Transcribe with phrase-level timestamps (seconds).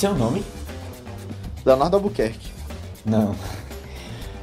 [0.00, 0.42] seu nome?
[1.62, 2.50] Leonardo Albuquerque.
[3.04, 3.36] Não.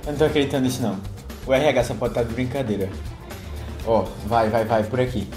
[0.05, 0.99] Eu não tô acreditando nisso não.
[1.47, 2.87] O RH só pode estar de brincadeira.
[3.83, 5.27] Ó, oh, vai, vai, vai, por aqui.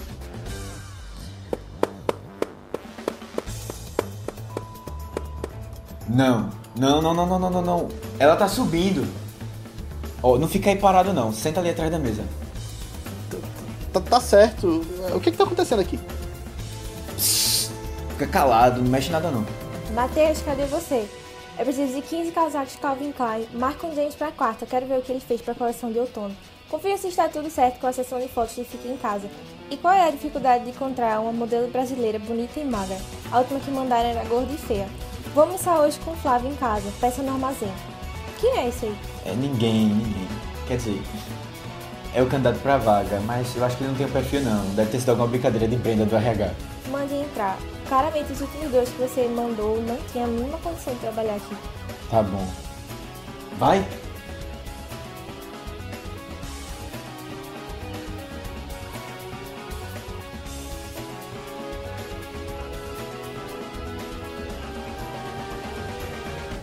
[6.07, 6.51] Não.
[6.77, 7.89] Não, não, não, não, não, não, não.
[8.19, 9.09] Ela tá subindo.
[10.23, 11.33] Ó, oh, não fica aí parado não.
[11.33, 12.25] Senta ali atrás da mesa.
[13.91, 14.85] Tá, tá certo.
[15.15, 15.99] O que que tá acontecendo aqui?
[17.17, 17.71] Psst,
[18.11, 19.60] fica calado, não mexe nada não.
[19.95, 21.09] Matheus, cadê você?
[21.59, 23.47] Eu preciso de 15 casacos Calvin Klein.
[23.53, 24.65] Marca um James pra quarta.
[24.65, 26.35] Quero ver o que ele fez pra coleção de outono.
[26.69, 29.29] Confia se está tudo certo com a sessão de fotos de Fica em Casa.
[29.69, 32.97] E qual é a dificuldade de encontrar uma modelo brasileira bonita e magra?
[33.33, 34.89] A última que mandaram era gorda e feia.
[35.35, 36.91] Vou almoçar hoje com o Flávio em casa.
[37.01, 37.73] Peça no armazém.
[38.41, 38.97] Quem é esse aí?
[39.27, 40.29] É ninguém, ninguém.
[40.69, 41.03] Quer dizer,
[42.15, 44.65] é o candidato pra vaga, mas eu acho que ele não tem o perfil não.
[44.77, 46.53] Deve ter sido alguma brincadeira de prenda do RH.
[46.91, 47.59] Mande entrar.
[47.91, 51.57] Claramente os últimos dois que você mandou não tinha a mínima condição de trabalhar aqui.
[52.09, 52.47] Tá bom.
[53.59, 53.85] Vai!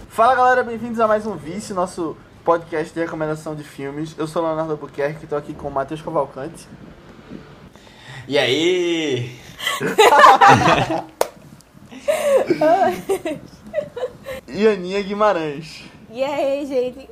[0.08, 4.16] Fala galera, bem-vindos a mais um Vice, nosso podcast de recomendação de filmes.
[4.18, 6.66] Eu sou o Leonardo Albuquerque, estou aqui com o Matheus Cavalcante.
[8.30, 9.38] E aí?
[14.48, 15.84] e Aninha Guimarães.
[16.10, 17.10] E aí, gente?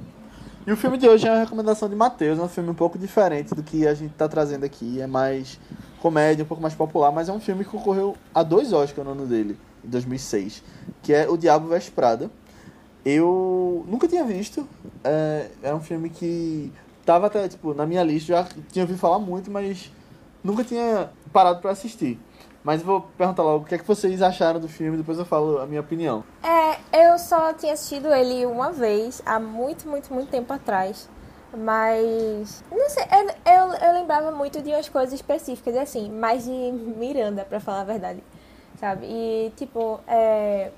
[0.65, 2.97] E o filme de hoje é uma recomendação de Matheus, é um filme um pouco
[2.97, 4.99] diferente do que a gente está trazendo aqui.
[4.99, 5.59] É mais
[6.01, 9.11] comédia, um pouco mais popular, mas é um filme que concorreu a dois Oscars no
[9.11, 10.63] ano dele, em 2006,
[11.03, 12.31] que é O Diabo Veste Prada.
[13.05, 14.67] Eu nunca tinha visto,
[15.03, 16.73] é, é um filme que
[17.05, 19.91] tava até, tipo, na minha lista, já tinha ouvido falar muito, mas
[20.43, 22.19] nunca tinha parado para assistir.
[22.65, 25.59] Mas vou perguntar logo o que é que vocês acharam do filme, depois eu falo
[25.59, 26.23] a minha opinião.
[26.41, 31.07] É, eu só tinha assistido ele uma vez, há muito, muito, muito tempo atrás.
[31.55, 32.63] Mas.
[32.71, 37.45] Não sei, eu, eu, eu lembrava muito de umas coisas específicas, assim, mais de Miranda,
[37.45, 38.23] pra falar a verdade.
[38.79, 39.05] Sabe?
[39.05, 40.71] E, tipo, é,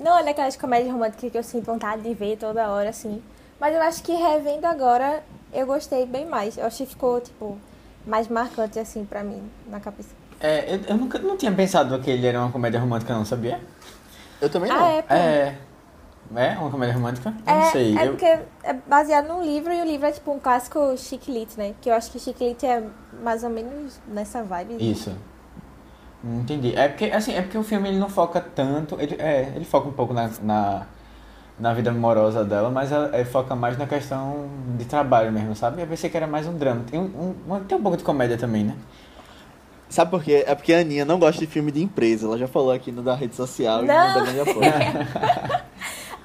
[0.00, 3.22] não é daquelas comédias românticas que eu sinto vontade de ver toda hora, assim.
[3.60, 5.22] Mas eu acho que revendo agora,
[5.52, 6.58] eu gostei bem mais.
[6.58, 7.56] Eu achei que ficou, tipo,
[8.04, 10.17] mais marcante, assim, pra mim, na cabeça.
[10.40, 13.60] É, eu, eu nunca não tinha pensado que ele era uma comédia romântica, não, sabia?
[14.40, 14.84] Eu também não.
[14.84, 15.14] Ah, é, pô.
[15.14, 15.58] É.
[16.36, 17.34] É uma comédia romântica?
[17.46, 17.96] Eu é, não sei.
[17.96, 18.10] É eu...
[18.10, 21.74] porque é baseado num livro e o livro é tipo um clássico chick lit, né?
[21.80, 22.84] Que eu acho que chick lit é
[23.22, 24.76] mais ou menos nessa vibe.
[24.78, 25.10] Isso.
[26.22, 26.74] Entendi.
[26.76, 29.00] É porque, assim, é porque o filme ele não foca tanto.
[29.00, 30.86] Ele, é, ele foca um pouco na, na,
[31.58, 35.80] na vida amorosa dela, mas ele foca mais na questão de trabalho mesmo, sabe?
[35.80, 36.82] Eu pensei que era mais um drama.
[36.90, 38.74] Tem um, um, tem um pouco de comédia também, né?
[39.88, 40.44] Sabe por quê?
[40.46, 42.26] É porque a Aninha não gosta de filme de empresa.
[42.26, 43.94] Ela já falou aqui no da rede social não.
[43.94, 44.72] e no da grande apoio.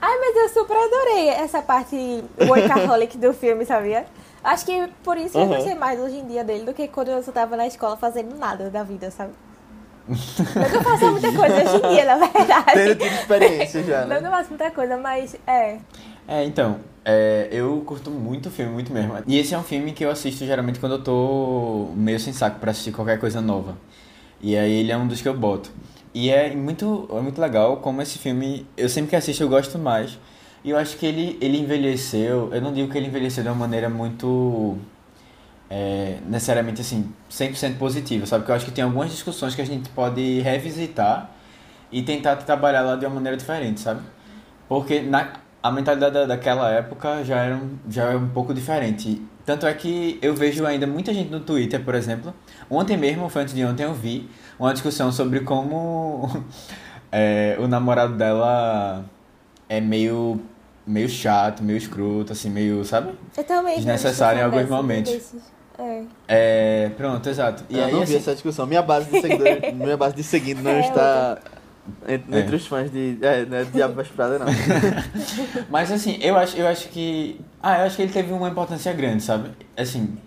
[0.06, 4.06] Ai, mas eu super adorei essa parte workaholic do filme, sabia?
[4.44, 5.46] Acho que por isso uhum.
[5.46, 8.36] eu gostei mais hoje em dia dele do que quando eu tava na escola fazendo
[8.36, 9.32] nada da vida, sabe?
[10.06, 12.74] Não eu faça muita coisa hoje em dia, na verdade.
[12.74, 14.20] Tendo tido experiência já, né?
[14.20, 15.78] Não eu faça muita coisa, mas é.
[16.28, 19.14] É, então, é, eu curto muito o filme, muito mesmo.
[19.28, 22.60] E esse é um filme que eu assisto geralmente quando eu tô meio sem saco
[22.60, 23.78] pra assistir qualquer coisa nova.
[24.42, 25.72] E aí ele é um dos que eu boto.
[26.14, 29.78] E é muito, é muito legal como esse filme, eu sempre que assisto eu gosto
[29.80, 30.18] mais.
[30.64, 33.56] E eu acho que ele, ele envelheceu, eu não digo que ele envelheceu de uma
[33.56, 34.78] maneira muito
[35.70, 38.44] é, necessariamente assim, 100% positiva, sabe?
[38.44, 41.32] Porque eu acho que tem algumas discussões que a gente pode revisitar
[41.92, 44.02] e tentar trabalhar lá de uma maneira diferente, sabe?
[44.70, 45.34] Porque na,
[45.64, 49.22] a mentalidade daquela época já era, um, já era um pouco diferente.
[49.46, 52.34] Tanto é que eu vejo ainda muita gente no Twitter, por exemplo.
[52.70, 54.30] Ontem mesmo, foi antes de ontem, eu vi
[54.60, 56.44] uma discussão sobre como
[57.10, 59.06] é, o namorado dela
[59.70, 60.40] é meio
[60.86, 63.14] meio chato, meio escroto, assim, meio, sabe?
[63.38, 65.34] Eu também Desnecessário em alguns momentos.
[65.80, 66.04] É.
[66.28, 66.92] é.
[66.98, 67.64] Pronto, exato.
[67.70, 68.16] E eu aí, não vi assim...
[68.18, 68.66] essa discussão.
[68.66, 71.40] Minha base de seguidores, minha base de seguindo não é, está
[72.08, 72.40] entre, é.
[72.40, 73.18] entre, os fãs de.
[73.22, 74.46] É, não é Diabo Prada, não.
[75.70, 77.40] Mas assim, eu acho, eu acho que.
[77.62, 79.50] Ah, eu acho que ele teve uma importância grande, sabe?
[79.76, 80.18] Assim.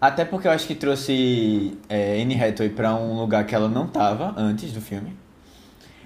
[0.00, 3.86] Até porque eu acho que trouxe é, Anne Hathaway pra um lugar que ela não
[3.86, 5.16] tava antes do filme.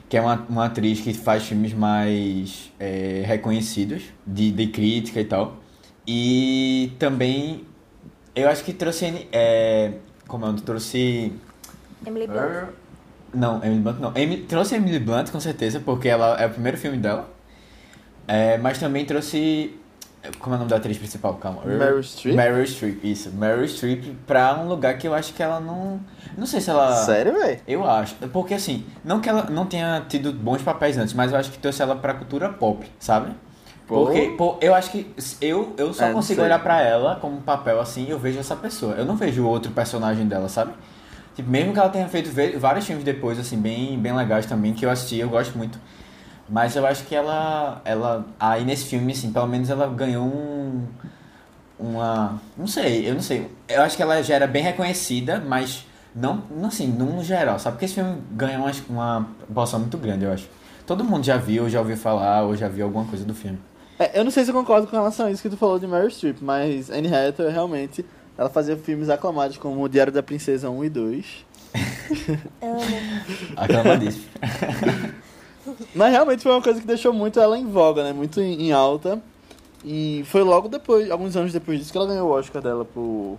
[0.08, 5.24] Que é uma, uma atriz que faz filmes mais é, reconhecidos, de, de crítica e
[5.24, 5.56] tal.
[6.06, 7.64] E também.
[8.34, 9.28] Eu acho que trouxe.
[9.32, 9.92] É,
[10.26, 10.52] como é?
[10.54, 11.32] Trouxe.
[12.06, 12.68] Emily Blunt.
[13.32, 14.12] Não, Emily Blunt não.
[14.48, 17.28] Trouxe Emily Blunt, com certeza, porque ela é o primeiro filme dela.
[18.26, 19.74] É, mas também trouxe
[20.38, 21.34] Como é o nome da atriz principal?
[21.34, 21.62] Calma.
[21.64, 22.36] Meryl Streep?
[22.36, 23.30] Meryl Streep, isso.
[23.32, 26.00] Meryl Streep pra um lugar que eu acho que ela não.
[26.36, 26.94] Não sei se ela.
[27.04, 27.60] Sério, velho?
[27.66, 28.14] Eu acho.
[28.32, 31.58] Porque assim, não que ela não tenha tido bons papéis antes, mas eu acho que
[31.58, 33.32] trouxe ela pra cultura pop, sabe?
[33.86, 37.40] Porque pô, eu acho que eu, eu só É, consigo olhar pra ela como um
[37.40, 38.92] papel assim eu vejo essa pessoa.
[38.94, 40.72] Eu não vejo outro personagem dela, sabe?
[41.38, 44.84] Tipo, mesmo que ela tenha feito vários filmes depois, assim, bem, bem legais também, que
[44.84, 45.78] eu assisti, eu gosto muito.
[46.48, 48.26] Mas eu acho que ela, ela.
[48.40, 50.84] Aí nesse filme, assim, pelo menos ela ganhou um.
[51.78, 52.42] Uma.
[52.56, 53.48] Não sei, eu não sei.
[53.68, 57.76] Eu acho que ela já era bem reconhecida, mas não, assim, no geral, sabe?
[57.76, 60.48] Porque esse filme ganhou uma, uma proporção muito grande, eu acho.
[60.84, 63.60] Todo mundo já viu, já ouviu falar, ou já viu alguma coisa do filme.
[63.96, 65.86] É, eu não sei se eu concordo com relação a isso que tu falou de
[65.86, 68.04] Meryl Streep, mas Anne Hathaway realmente
[68.38, 71.26] ela fazia filmes aclamados como O Diário da Princesa 1 e 2.
[72.62, 72.80] Amo.
[73.56, 74.24] Aclamadíssimo.
[75.94, 78.12] Mas realmente foi uma coisa que deixou muito ela em voga, né?
[78.12, 79.20] Muito em, em alta.
[79.84, 83.36] E foi logo depois, alguns anos depois disso, que ela ganhou o Oscar dela por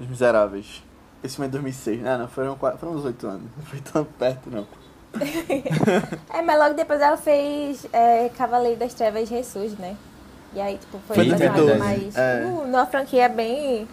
[0.00, 0.82] Os Miseráveis.
[1.22, 2.06] Esse filme é 2006.
[2.06, 3.42] Ah, não, foram, quatro, foram uns oito anos.
[3.56, 4.66] Não foi tão perto, não.
[6.32, 9.96] É, mas logo depois ela fez é, Cavaleiro das Trevas Ressurge, né?
[10.54, 12.16] E aí, tipo, foi Foi uma em jornada 2012, mais.
[12.16, 12.44] é.
[12.46, 13.88] Uh, numa franquia bem.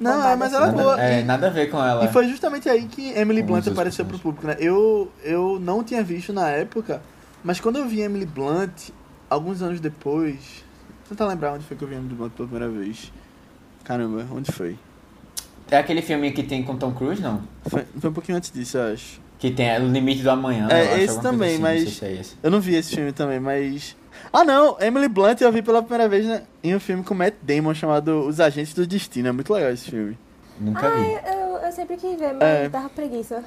[0.00, 0.76] Não, é, mas ela é assim.
[0.78, 1.00] boa.
[1.00, 2.04] É, nada a ver com ela.
[2.04, 4.56] E foi justamente aí que Emily Blunt apareceu pro público, né?
[4.58, 7.00] Eu, eu não tinha visto na época,
[7.44, 8.90] mas quando eu vi Emily Blunt,
[9.30, 10.64] alguns anos depois.
[11.08, 13.12] Tentar lembrar onde foi que eu vi Emily Blunt pela primeira vez.
[13.84, 14.78] Caramba, onde foi?
[15.70, 17.42] É aquele filme que tem com Tom Cruise, não?
[17.66, 19.20] Foi, foi um pouquinho antes disso, eu acho.
[19.38, 20.68] Que tem O Limite do Amanhã.
[20.70, 22.34] É, esse também, assim, mas- Não se é esse.
[22.42, 23.96] Eu não vi esse filme também, mas.
[24.32, 27.34] Ah não, Emily Blunt eu vi pela primeira vez né, em um filme com Matt
[27.42, 29.28] Damon chamado Os Agentes do Destino.
[29.28, 30.18] É muito legal esse filme.
[30.58, 31.12] Nunca Ah, vi.
[31.36, 32.68] eu, eu sempre quis ver, mas É.
[32.68, 33.42] tava preguiça.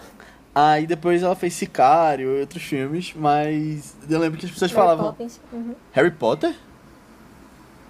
[0.56, 4.82] Aí depois ela fez Sicário e outros filmes, mas eu lembro que as pessoas Mary
[4.88, 5.06] falavam.
[5.12, 5.40] Poppins.
[5.54, 5.76] Uhum.
[5.92, 6.54] Harry Potter?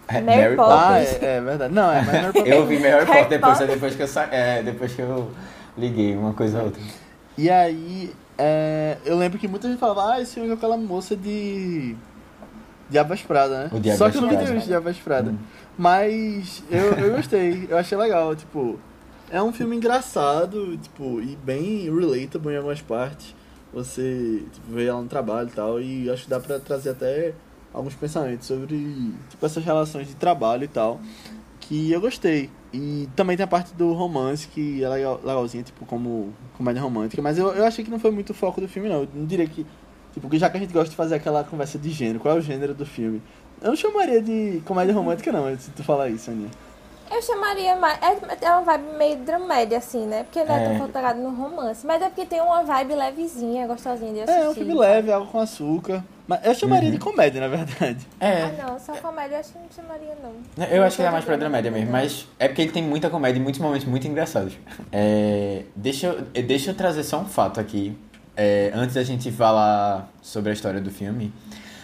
[0.07, 0.73] É, Mary Poppins.
[0.75, 1.73] Ah, é, é verdade.
[1.73, 2.47] Não, é, Potter.
[2.53, 3.73] Eu vi Mary Harry Potter depois, Potter.
[3.73, 4.23] depois que eu sa...
[4.31, 5.29] é, depois que eu
[5.77, 6.81] liguei uma coisa a outra.
[7.37, 11.15] E aí, é, eu lembro que muita gente falava, ah, esse filme é aquela moça
[11.15, 11.95] de.
[12.89, 13.69] Diabas Prada, né?
[13.71, 15.31] O Diabas Só que eu nunca tinha visto Diabas Prada.
[15.31, 15.37] Hum.
[15.77, 18.79] Mas eu, eu gostei, eu achei legal, tipo.
[19.29, 23.35] É um filme engraçado, tipo, e bem relatable em algumas partes.
[23.73, 27.33] Você tipo, vê ela no trabalho e tal, e acho que dá pra trazer até
[27.73, 28.77] alguns pensamentos sobre
[29.29, 31.01] tipo, essas relações de trabalho e tal,
[31.59, 32.49] que eu gostei.
[32.73, 37.21] E também tem a parte do romance, que é legal, legalzinha, tipo, como comédia romântica,
[37.21, 39.01] mas eu, eu achei que não foi muito o foco do filme, não.
[39.01, 39.65] Eu não diria que.
[40.19, 42.41] Tipo, já que a gente gosta de fazer aquela conversa de gênero, qual é o
[42.41, 43.21] gênero do filme?
[43.61, 46.49] Eu não chamaria de comédia romântica, não, se tu falar isso, Aninha.
[47.09, 47.97] Eu chamaria mais.
[48.01, 50.23] É, é uma vibe meio dramédia, assim, né?
[50.23, 50.67] Porque não é, É.
[50.77, 51.85] tão focado no romance.
[51.87, 54.41] Mas é porque tem uma vibe levezinha, gostosinha de assistir.
[54.41, 56.03] É, é um filme leve, algo com açúcar.
[56.27, 58.05] Mas eu chamaria de comédia, na verdade.
[58.19, 60.65] É, Ah, não, só comédia eu acho que não chamaria, não.
[60.65, 63.09] eu acho que ele é mais pra dramédia mesmo, mas é porque ele tem muita
[63.09, 64.57] comédia e muitos momentos muito engraçados.
[64.91, 67.97] É, deixa, eu, deixa eu trazer só um fato aqui,
[68.37, 71.33] é, antes da gente falar sobre a história do filme.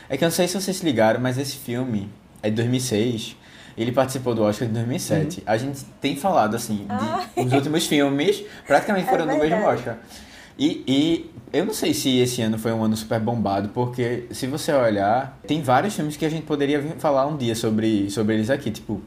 [0.08, 2.10] É que eu não sei se vocês se ligaram, mas esse filme
[2.42, 3.36] é de 2006.
[3.76, 5.42] Ele participou do Oscar de 2007.
[5.46, 7.26] A gente tem falado, assim, de, Ah.
[7.38, 9.78] os últimos filmes praticamente É foram no mesmo verdade.
[9.80, 9.98] Oscar.
[10.60, 14.46] E, e eu não sei se esse ano foi um ano super bombado, porque se
[14.46, 18.52] você olhar, tem vários filmes que a gente poderia falar um dia sobre, sobre eles
[18.52, 19.02] aqui, tipo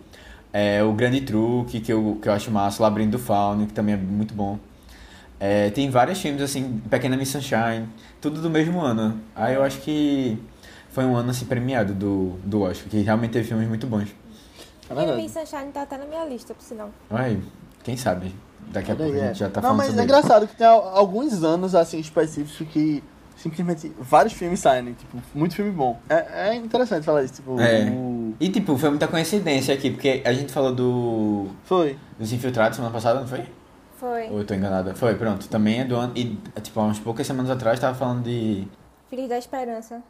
[0.52, 3.94] é, O Grande Truque, que eu, que eu acho massa, Labirinto do Fauno, que também
[3.94, 4.58] é muito bom.
[5.38, 7.86] É, tem vários filmes, assim, Pequena Miss Sunshine,
[8.20, 9.20] tudo do mesmo ano.
[9.34, 10.38] Aí eu acho que
[10.90, 14.08] foi um ano, assim, premiado do, do Oscar, que realmente teve filmes muito bons.
[14.88, 15.20] É verdade.
[15.20, 16.90] Miss Sunshine tá até na minha lista, por sinal.
[17.10, 17.38] Ai,
[17.84, 18.34] quem sabe?
[18.68, 19.28] Daqui a pouco a é.
[19.28, 20.12] gente já tá Não, falando mas sobre é ele.
[20.12, 23.02] engraçado que tem al- alguns anos, assim, específicos que
[23.36, 26.00] simplesmente vários filmes saem, tipo, muito filme bom.
[26.08, 27.84] É, é interessante falar isso, tipo, É.
[27.90, 28.34] o...
[28.40, 31.96] E, tipo, foi muita coincidência aqui, porque a gente falou do Foi.
[32.18, 33.44] dos Infiltrados semana passada, não foi?
[33.98, 34.28] Foi.
[34.30, 34.94] Ou eu tô enganada?
[34.94, 35.48] Foi, pronto.
[35.48, 36.12] Também é do ano.
[36.14, 38.66] E, tipo, há umas poucas semanas atrás tava falando de.
[39.08, 40.02] Filhos da Esperança.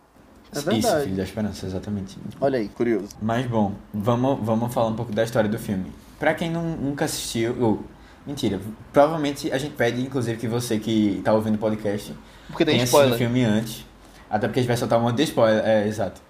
[0.54, 1.04] É Isso, verdade.
[1.04, 2.16] Filho da Esperança, exatamente.
[2.40, 3.08] Olha aí, curioso.
[3.20, 5.92] Mas bom, vamos, vamos falar um pouco da história do filme.
[6.18, 7.56] Pra quem não, nunca assistiu.
[7.60, 7.84] Ou,
[8.26, 8.60] mentira,
[8.92, 12.14] provavelmente a gente pede, inclusive, que você que tá ouvindo o podcast
[12.48, 13.18] Porque tem tenha assistido o spoiler.
[13.18, 13.84] filme antes.
[14.30, 15.64] Até porque a gente vai soltar um monte de spoiler.
[15.64, 16.20] É, exato.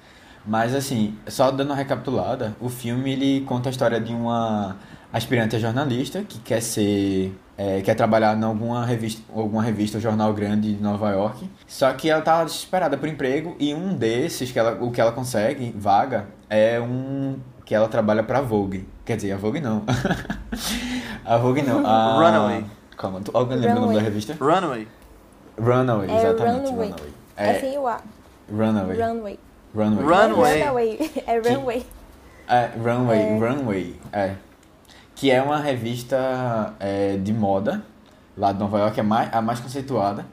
[0.46, 4.76] Mas assim, só dando uma recapitulada, o filme ele conta a história de uma
[5.16, 7.32] aspirante a jornalista que quer ser.
[7.56, 11.48] é, quer trabalhar em alguma revista, alguma revista ou jornal grande de Nova York.
[11.66, 15.12] Só que ela tá desesperada por emprego e um desses, que ela, o que ela
[15.12, 17.38] consegue, vaga, é um.
[17.64, 18.86] que ela trabalha pra Vogue.
[19.04, 19.84] Quer dizer, a Vogue não.
[21.24, 21.86] a Vogue não.
[21.86, 22.14] A...
[22.16, 22.64] Runaway.
[22.96, 24.36] Calma, tu, alguém lembra o nome da revista?
[24.38, 24.86] Runaway.
[25.58, 26.66] Runaway, É exatamente.
[26.70, 26.88] Runaway.
[26.88, 27.12] Runaway.
[27.36, 28.00] É É, F-U-A.
[28.50, 28.96] Runaway.
[28.96, 29.38] Runway.
[29.74, 30.04] Runaway.
[30.04, 30.62] Runway.
[30.62, 31.10] Runaway.
[31.26, 31.86] É Runway.
[32.48, 34.34] É, Runway, Runway, é.
[35.16, 37.82] Que é uma revista é, de moda
[38.36, 40.26] lá de Nova York, é mais, a mais conceituada.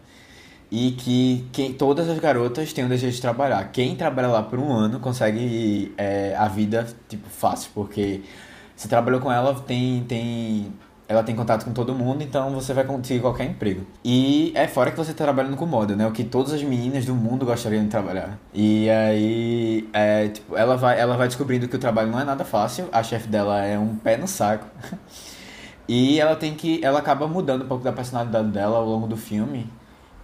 [0.69, 3.63] E que quem, todas as garotas têm o desejo de trabalhar.
[3.71, 8.21] Quem trabalha lá por um ano consegue é, a vida, tipo, fácil, porque
[8.75, 10.73] você trabalhou com ela, tem, tem
[11.13, 13.85] ela tem contato com todo mundo, então você vai conseguir qualquer emprego.
[14.03, 16.07] E é fora que você está trabalhando com moda, né?
[16.07, 18.37] O que todas as meninas do mundo gostariam de trabalhar.
[18.53, 22.43] E aí, é, tipo, ela vai, ela vai descobrindo que o trabalho não é nada
[22.43, 22.89] fácil.
[22.91, 24.65] A chefe dela é um pé no saco.
[25.87, 29.17] e ela tem que, ela acaba mudando um pouco da personalidade dela ao longo do
[29.17, 29.69] filme.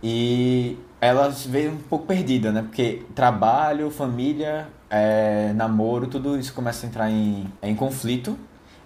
[0.01, 2.61] E ela veio um pouco perdida, né?
[2.63, 8.37] Porque trabalho, família, é, namoro, tudo isso começa a entrar em, em conflito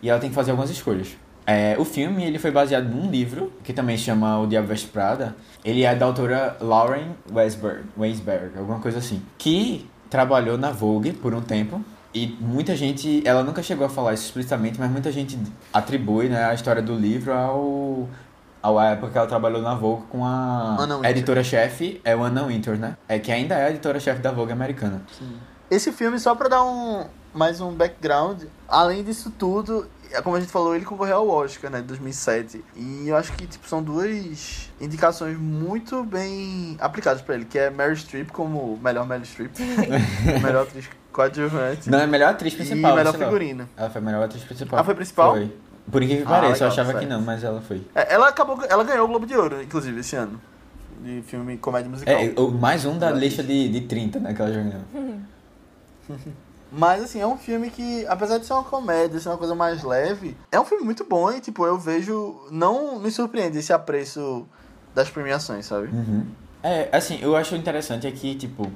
[0.02, 1.16] e ela tem que fazer algumas escolhas.
[1.46, 5.36] É, o filme ele foi baseado num livro que também chama O Diabo Veste Prada.
[5.64, 11.34] Ele é da autora Lauren Weisberg, Weisberg, alguma coisa assim, que trabalhou na Vogue por
[11.34, 11.84] um tempo.
[12.14, 15.38] E muita gente, ela nunca chegou a falar isso explicitamente, mas muita gente
[15.74, 18.08] atribui né, a história do livro ao,
[18.62, 22.96] ao época que ela trabalhou na Vogue com a editora-chefe, é o Anna Winter, né?
[23.10, 25.02] É que ainda é a editora-chefe da Vogue americana.
[25.18, 25.36] Sim.
[25.72, 29.88] Esse filme, só pra dar um, mais um background, além disso tudo,
[30.22, 32.64] como a gente falou, ele concorreu ao Oscar, né, de 2007.
[32.76, 37.70] E eu acho que tipo são duas indicações muito bem aplicadas para ele, que é
[37.70, 39.52] Mary Streep como melhor Mary Streep,
[40.44, 41.90] melhor atriz coadjuvante.
[41.90, 42.94] Não, é melhor atriz principal.
[42.94, 43.70] E melhor figurina.
[43.78, 44.80] Ela foi a melhor atriz principal.
[44.80, 45.32] Ah, foi principal?
[45.34, 45.52] Foi.
[45.92, 47.04] Por incrível que ah, pareça, eu achava certo.
[47.04, 47.82] que não, mas ela foi.
[47.94, 50.40] É, ela acabou, ela ganhou o Globo de Ouro, inclusive, esse ano.
[51.02, 52.14] De filme comédia musical.
[52.14, 55.20] É, mais um da lista de, de 30, né, que ela já ganhou.
[56.76, 59.84] Mas, assim, é um filme que, apesar de ser uma comédia, ser uma coisa mais
[59.84, 62.48] leve, é um filme muito bom e, tipo, eu vejo.
[62.50, 64.48] Não me surpreende esse apreço
[64.96, 65.88] das premiações, sabe?
[65.88, 66.26] Uhum.
[66.64, 68.72] É, assim, eu acho interessante aqui, é tipo.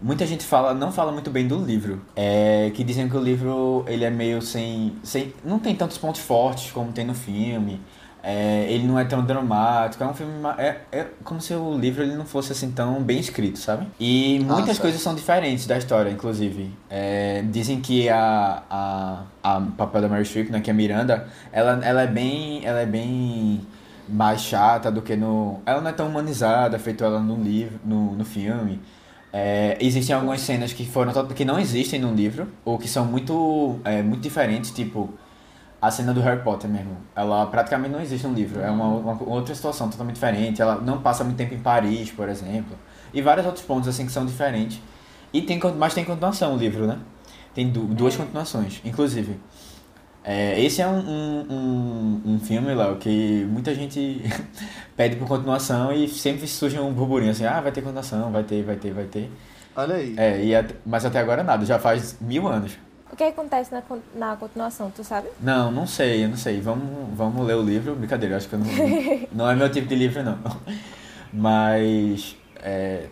[0.00, 2.02] Muita gente fala, não fala muito bem do livro.
[2.14, 5.32] É, que dizem que o livro ele é meio sem, sem.
[5.42, 7.80] Não tem tantos pontos fortes como tem no filme.
[8.22, 10.32] É, ele não é tão dramático, é um filme.
[10.58, 13.86] É, é como se o livro ele não fosse assim tão bem escrito, sabe?
[13.98, 16.70] E muitas ah, coisas são diferentes da história, inclusive.
[16.90, 21.80] É, dizem que a, a, a papel da Mary Streep, né, que é Miranda, ela,
[21.84, 22.64] ela é bem.
[22.64, 23.60] Ela é bem
[24.08, 25.60] mais chata do que no.
[25.64, 28.80] Ela não é tão humanizada, feito ela no livro, no, no filme.
[29.32, 33.78] É, existem algumas cenas que foram que não existem no livro, ou que são muito,
[33.84, 35.12] é, muito diferentes, tipo
[35.80, 36.96] a cena do Harry Potter mesmo.
[37.14, 38.60] Ela praticamente não existe no livro.
[38.60, 40.60] É uma, uma, outra situação totalmente diferente.
[40.60, 42.76] Ela não passa muito tempo em Paris, por exemplo.
[43.14, 44.80] E vários outros pontos assim que são diferentes.
[45.32, 46.98] E tem, mas tem continuação o livro, né?
[47.54, 48.18] Tem du duas é.
[48.18, 49.38] continuações, inclusive.
[50.24, 54.22] É, esse é um, um, um, um filme, Léo, que muita gente
[54.96, 58.62] pede por continuação e sempre surge um burburinho assim, ah, vai ter continuação, vai ter,
[58.62, 59.30] vai ter, vai ter.
[59.74, 60.14] Olha aí.
[60.18, 60.52] É, e,
[60.84, 62.76] mas até agora nada, já faz mil anos.
[63.10, 63.82] O que acontece na,
[64.14, 65.28] na continuação, tu sabe?
[65.40, 66.60] Não, não sei, eu não sei.
[66.60, 67.94] Vamos, vamos ler o livro.
[67.94, 68.66] Brincadeira, acho que eu não.
[69.32, 70.38] não é meu tipo de livro, não.
[71.32, 72.36] Mas.
[72.56, 73.06] É,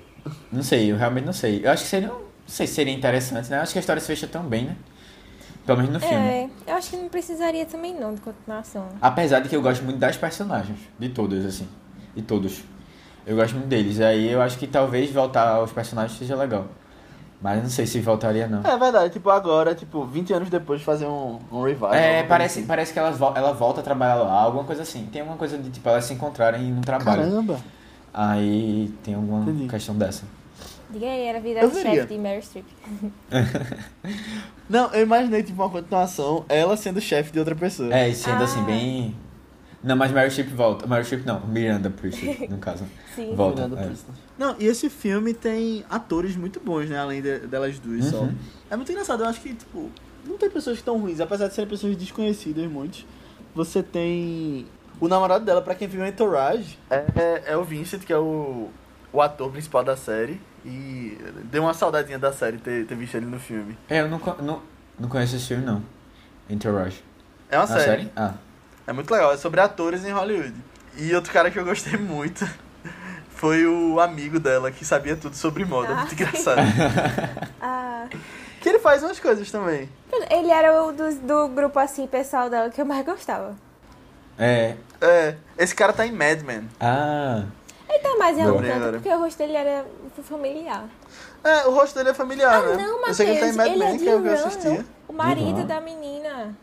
[0.53, 1.65] não sei, eu realmente não sei.
[1.65, 2.09] Eu acho que seria.
[2.09, 3.59] Não sei se seria interessante, né?
[3.59, 4.77] Eu acho que a história se fecha tão bem, né?
[5.65, 6.15] Pelo menos no filme.
[6.15, 8.89] É, eu acho que não precisaria também não de continuação.
[9.03, 10.79] Apesar de que eu gosto muito das personagens.
[10.97, 11.69] De todos, assim.
[12.15, 12.63] De todos.
[13.27, 14.01] Eu gosto muito deles.
[14.01, 16.69] Aí eu acho que talvez voltar aos personagens seja legal.
[17.41, 18.61] Mas não sei se voltaria, não.
[18.61, 21.93] É verdade, tipo, agora, tipo, 20 anos depois de fazer um, um revival.
[21.93, 22.67] É, parece, assim.
[22.67, 25.07] parece que ela, ela volta a trabalhar lá, alguma coisa assim.
[25.13, 27.23] Tem alguma coisa de, tipo, elas se encontrarem no trabalho.
[27.23, 27.59] Caramba!
[28.13, 29.69] Aí tem alguma Entendi.
[29.69, 30.25] questão dessa.
[30.89, 32.65] Diga aí, era vida chefe de Mary Streep.
[34.71, 37.95] não, eu imaginei, tipo, uma continuação, ela sendo chefe de outra pessoa.
[37.95, 38.63] É, sendo assim, ah.
[38.63, 39.15] assim, bem
[39.83, 40.87] não, mas Meryl Streep volta.
[40.87, 42.85] Meryl Streep não, Miranda Priestly, no caso.
[43.15, 43.35] Sim.
[43.35, 43.63] Volta.
[43.63, 43.93] É.
[44.39, 46.99] Não, e esse filme tem atores muito bons, né?
[46.99, 48.11] Além de, delas duas uhum.
[48.11, 48.29] só.
[48.71, 49.91] É muito engraçado, eu acho que, tipo,
[50.25, 53.07] não tem pessoas que estão ruins, apesar de serem pessoas desconhecidas, muitos.
[53.55, 54.67] Você tem.
[54.99, 58.71] O namorado dela, pra quem viu Entourage, é, é, é o Vincent, que é o,
[59.13, 60.41] o ator principal da série.
[60.65, 63.79] E deu uma saudadinha da série ter, ter visto ele no filme.
[63.89, 64.63] É, eu não, não,
[64.99, 65.81] não conheço esse filme, não.
[66.51, 67.05] Entourage.
[67.49, 67.83] É uma série.
[67.83, 68.13] série?
[68.17, 68.35] Ah.
[68.87, 70.55] É muito legal, é sobre atores em Hollywood.
[70.97, 72.49] E outro cara que eu gostei muito
[73.31, 75.93] foi o amigo dela que sabia tudo sobre moda.
[75.93, 75.97] Ah.
[75.97, 76.61] Muito engraçado.
[77.61, 78.07] ah.
[78.61, 79.89] Que ele faz umas coisas também.
[80.31, 83.57] Ele era o do, do grupo assim, pessoal dela que eu mais gostava.
[84.39, 84.77] É.
[85.01, 85.37] É.
[85.59, 86.69] Esse cara tá em Mad Men.
[86.81, 87.45] Ah.
[87.89, 89.85] Ele tá mais em Atlanta porque o rosto dele era
[90.23, 90.85] familiar.
[91.45, 92.83] É, o rosto dele é familiar, ah, né?
[92.83, 94.29] Não, Matheus, eu sei que ele tá em Mad Men, é que é o que
[94.29, 94.85] eu assistia.
[95.09, 96.57] O marido da menina.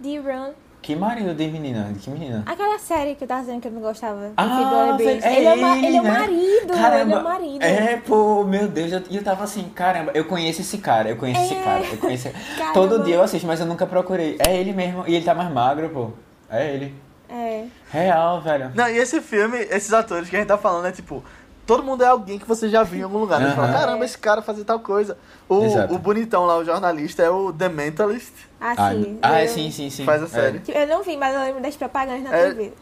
[0.00, 0.52] De Run.
[0.82, 1.92] Que marido de menina?
[2.00, 2.42] Que menina?
[2.46, 4.32] Aquela série que eu tava dizendo que eu não gostava.
[4.36, 5.26] Ah, Waller-Bridge.
[5.26, 6.10] é ele, é ele, ele é o né?
[6.10, 6.72] marido.
[6.72, 7.00] Caramba.
[7.02, 7.62] Ele é o marido.
[7.62, 11.42] É, pô, meu Deus, eu, eu tava assim, caramba, eu conheço esse cara, eu conheço
[11.42, 11.62] esse É.
[11.62, 12.28] cara, eu conheço.
[12.56, 12.72] Caramba.
[12.74, 14.38] Todo dia eu assisto, mas eu nunca procurei.
[14.38, 16.10] É ele mesmo, e ele tá mais magro, pô.
[16.50, 16.94] É ele.
[17.28, 17.64] É.
[17.92, 18.72] Real, velho.
[18.74, 21.22] Não, e esse filme, esses atores que a gente tá falando é tipo.
[21.70, 23.38] Todo mundo é alguém que você já viu em algum lugar.
[23.38, 23.52] Né?
[23.54, 25.16] Fala, caramba, esse cara fazia tal coisa.
[25.48, 25.94] O, Exato.
[25.94, 28.32] o bonitão lá, o jornalista, é o The Mentalist.
[28.60, 29.18] Ah, Ah, sim.
[29.22, 30.04] ah, é, Eu- sim, sim, sim.
[30.04, 30.28] Faz a É.
[30.28, 30.62] série.
[30.66, 32.48] Eu não vi, mas eu lembro das propagandas na É.
[32.48, 32.72] TV.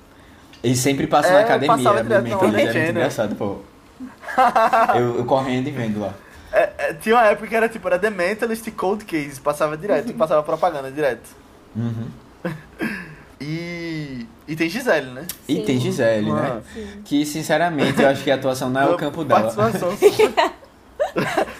[0.64, 2.90] Ele sempre passa É, na eu academia, passava direto do na Mentor, Warner é muito
[2.92, 3.56] engraçado, pô.
[4.96, 6.14] eu, eu correndo e vendo lá.
[6.50, 9.38] É, é, tinha uma época que era tipo, era The Mentalist e Cold Case.
[9.38, 11.28] Passava direto, passava propaganda direto.
[11.76, 12.08] Uhum.
[14.48, 14.52] E.
[14.52, 15.26] E tem Gisele, né?
[15.46, 15.62] E Sim.
[15.64, 16.40] tem Gisele, né?
[16.48, 16.62] Mano.
[16.74, 16.86] Sim.
[17.04, 19.52] Que, sinceramente, eu acho que a atuação não é o campo dela.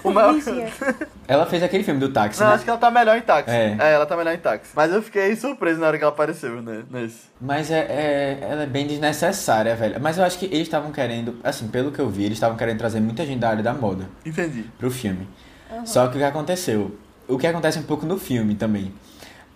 [0.05, 0.35] O maior...
[1.27, 2.55] Ela fez aquele filme do táxi, Não, né?
[2.55, 3.51] acho que ela tá melhor em táxi.
[3.51, 3.77] É.
[3.79, 4.71] ela tá melhor em táxi.
[4.75, 6.83] Mas eu fiquei surpreso na hora que ela apareceu, né?
[6.91, 7.23] Nesse.
[7.41, 10.01] Mas é, é- ela é bem desnecessária, velho.
[10.01, 12.79] Mas eu acho que eles estavam querendo, assim, pelo que eu vi, eles estavam querendo
[12.79, 14.65] trazer muita gente da área da moda Entendi.
[14.79, 15.29] pro filme.
[15.85, 16.97] Só que o que aconteceu?
[17.27, 18.93] O que acontece um pouco no filme também.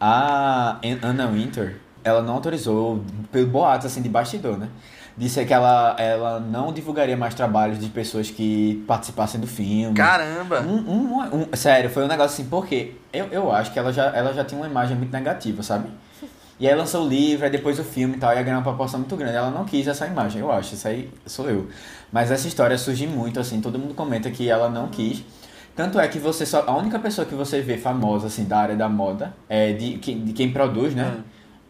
[0.01, 4.69] A An- Anna Winter, ela não autorizou, pelo boato, assim, de bastidor, né?
[5.17, 9.95] Disse que ela, ela não divulgaria mais trabalhos de pessoas que participassem do filme.
[9.95, 10.61] Caramba!
[10.63, 14.07] Um, um- um- sério, foi um negócio assim, porque eu, eu acho que ela já,
[14.17, 15.89] ela já tinha uma imagem muito negativa, sabe?
[16.59, 19.01] E aí lançou o livro, aí depois o filme e tal, ia ganhar uma proporção
[19.01, 19.35] muito grande.
[19.37, 21.69] Ela não quis essa imagem, eu acho, isso aí sou eu.
[22.13, 25.25] Mas essa história surge muito, assim, todo mundo comenta que ela não quis.
[25.75, 26.65] Tanto é que você só.
[26.67, 30.23] A única pessoa que você vê famosa, assim, da área da moda, é de, quem-
[30.25, 31.17] de quem produz, né?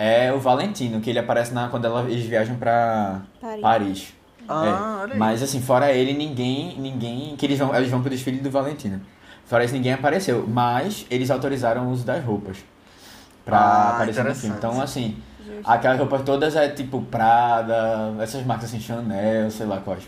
[0.05, 3.61] É o Valentino, que ele aparece na, quando ela, eles viajam pra Paris.
[3.61, 4.15] Paris.
[4.49, 5.15] Ah, É.
[5.17, 6.77] Mas assim, fora ele, ninguém.
[6.79, 9.01] ninguém que eles vão, eles vão pro desfile do Valentino.
[9.47, 10.45] Fora isso, ninguém apareceu.
[10.49, 12.57] Mas eles autorizaram o uso das roupas.
[13.45, 14.57] Pra Ah, aparecer no filme.
[14.57, 15.17] Então, assim,
[15.47, 15.71] Justo.
[15.71, 20.03] aquelas roupas todas é tipo Prada, essas marcas assim, Chanel, sei lá quais.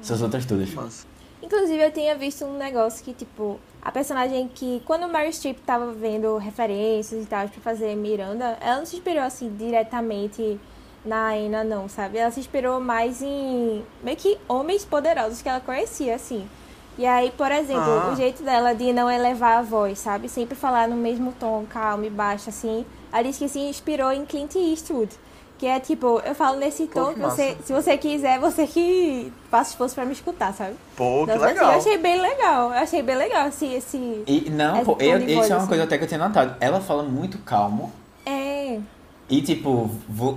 [0.00, 0.72] Essas outras todas.
[0.74, 1.06] Nossa.
[1.44, 5.92] Inclusive, eu tinha visto um negócio que, tipo, a personagem que, quando Mary Streep tava
[5.92, 10.58] vendo referências e tal pra fazer Miranda, ela não se inspirou, assim, diretamente
[11.04, 12.16] na Ana, não, sabe?
[12.16, 16.48] Ela se inspirou mais em, meio que, homens poderosos que ela conhecia, assim.
[16.96, 18.10] E aí, por exemplo, Ah.
[18.12, 20.30] o jeito dela de não elevar a voz, sabe?
[20.30, 22.86] Sempre falar no mesmo tom, calmo e baixo, assim.
[23.12, 25.12] Ela disse que se inspirou em Clint Eastwood.
[25.56, 28.66] Que é tipo, eu falo nesse Pô, tom que que você, se você quiser, você
[28.66, 30.74] que faça esforço pra me escutar, sabe?
[30.96, 31.72] Pô, que Nossa, assim, legal.
[31.72, 32.68] eu achei bem legal.
[32.72, 33.66] Eu achei bem legal esse.
[33.66, 33.96] esse...
[34.26, 35.68] E não, Esse pô, eu, isso voz, é uma assim.
[35.68, 36.56] coisa até que eu tinha notado.
[36.60, 37.92] Ela fala muito calmo.
[38.26, 38.78] É.
[39.30, 39.88] E tipo,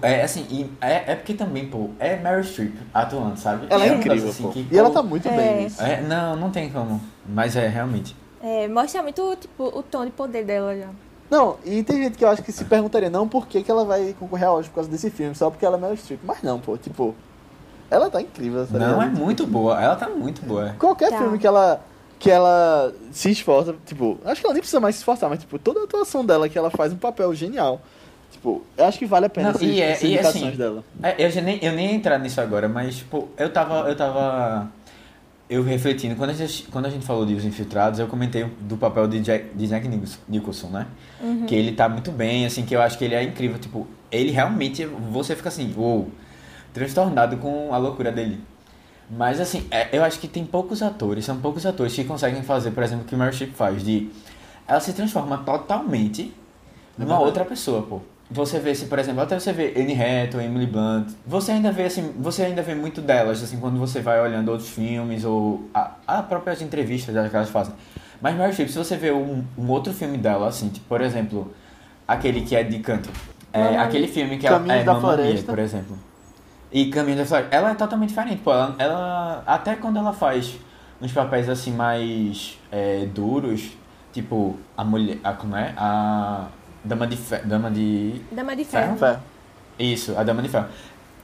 [0.04, 3.68] é assim, e é, é porque também, pô, é Meryl Streep atuando, sabe?
[3.70, 4.50] Ela é negócio incrível, assim pô.
[4.50, 5.36] que, E ela pô, tá muito É.
[5.36, 5.82] bem nisso.
[5.84, 7.02] É, não, não tem como.
[7.28, 8.16] Mas é, realmente.
[8.42, 10.88] é, Mostra muito, tipo, o tom de poder dela já.
[11.30, 13.84] Não, e tem gente que eu acho que se perguntaria, não por que, que ela
[13.84, 16.22] vai concorrer ao Oscar por causa desse filme, só porque ela é Meryl Streep.
[16.24, 17.14] Mas não, pô, tipo,
[17.92, 19.82] ela tá incrível, tá Não, é muito boa.
[19.82, 20.76] Ela tá muito boa.
[20.80, 21.18] Qualquer Tá.
[21.18, 21.82] filme que ela,
[22.18, 25.60] que ela se esforça, tipo, acho que ela nem precisa mais se esforçar, mas, tipo,
[25.60, 27.82] toda a atuação dela que ela faz um papel genial.
[28.32, 30.58] Tipo, eu acho que vale a pena Não, essas, e é- essas e indicações assim,
[30.58, 30.84] dela.
[31.02, 33.90] É, eu, já nem, eu nem ia entrar nisso agora, mas, tipo, eu tava.
[33.90, 34.68] Eu tava.
[35.50, 38.76] Eu refletindo, quando a gente, quando a gente falou de Os Infiltrados, eu comentei do
[38.76, 39.88] papel de Jack, de Jack
[40.28, 40.88] Nicholson- né?
[41.48, 43.58] Que ele tá muito bem, assim, que eu acho que ele é incrível.
[43.58, 46.12] Tipo, ele realmente, você fica assim, uou,
[46.74, 48.42] transtornado com a loucura dele.
[49.10, 52.72] Mas, assim, é, eu acho que tem poucos atores, são poucos atores que conseguem fazer,
[52.72, 54.10] por exemplo, o que Meryl Streep faz, de...
[54.68, 56.34] Ela se transforma totalmente
[56.98, 57.24] numa verdade.
[57.26, 58.02] outra pessoa, pô.
[58.30, 61.84] Você vê, se, por exemplo, até você vê Anne Hathaway, Emily Blunt, você ainda vê,
[61.84, 65.92] assim, você ainda vê muito delas, assim, quando você vai olhando outros filmes ou a,
[66.06, 67.74] a próprias entrevistas que elas fazem.
[68.22, 71.54] Mas Meryl Streep, se você vê um, um outro filme dela, assim, tipo, por exemplo,
[72.06, 73.10] aquele que é de canto,
[73.54, 75.52] é, aquele filme que ela Caminhos é da Mamma Mia, Floresta.
[75.52, 75.98] por exemplo.
[76.70, 80.58] E Caminho da Floresta, ela é totalmente diferente, pô, ela, ela até quando ela faz
[81.02, 83.72] uns papéis assim mais é, duros,
[84.12, 85.74] tipo a mulher, a, como é?
[85.78, 86.48] A
[86.88, 88.98] dama de fe, dama de Dama de Ferro?
[88.98, 89.22] ferro.
[89.78, 90.68] Isso, a dama de ferro.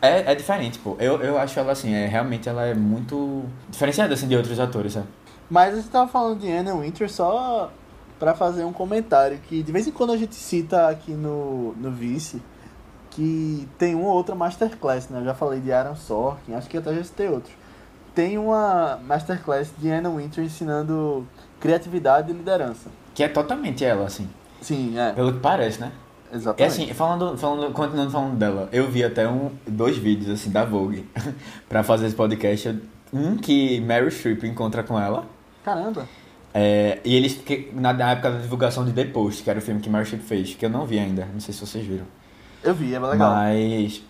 [0.01, 0.95] É, é diferente, pô.
[0.99, 4.93] Eu, eu acho ela assim, é realmente ela é muito diferenciada assim de outros atores,
[4.93, 5.07] sabe?
[5.49, 7.71] Mas a gente tava falando de Anna Winter só
[8.19, 11.91] pra fazer um comentário que de vez em quando a gente cita aqui no, no
[11.91, 12.41] Vice
[13.11, 15.19] que tem uma ou outra masterclass, né?
[15.19, 17.53] Eu já falei de Aaron Sorkin, acho que até já citei outro.
[18.15, 21.27] Tem uma masterclass de Anna Winter ensinando
[21.59, 22.89] criatividade e liderança.
[23.13, 24.27] Que é totalmente ela, assim.
[24.63, 25.91] Sim, é, Pelo que parece, né?
[26.31, 26.71] É exatamente.
[26.71, 31.07] assim, falando, falando, continuando falando dela, eu vi até um, dois vídeos assim da Vogue
[31.69, 32.79] pra fazer esse podcast.
[33.13, 35.25] Um que Meryl Streep encontra com ela.
[35.63, 36.07] Caramba.
[36.53, 39.61] é, e eles, que, na, na época da divulgação de The Post, que era o
[39.61, 42.05] filme que Meryl Streep fez, que eu não vi ainda, não sei se vocês viram.
[42.63, 43.31] Eu vi, é legal.
[43.31, 44.01] Mas.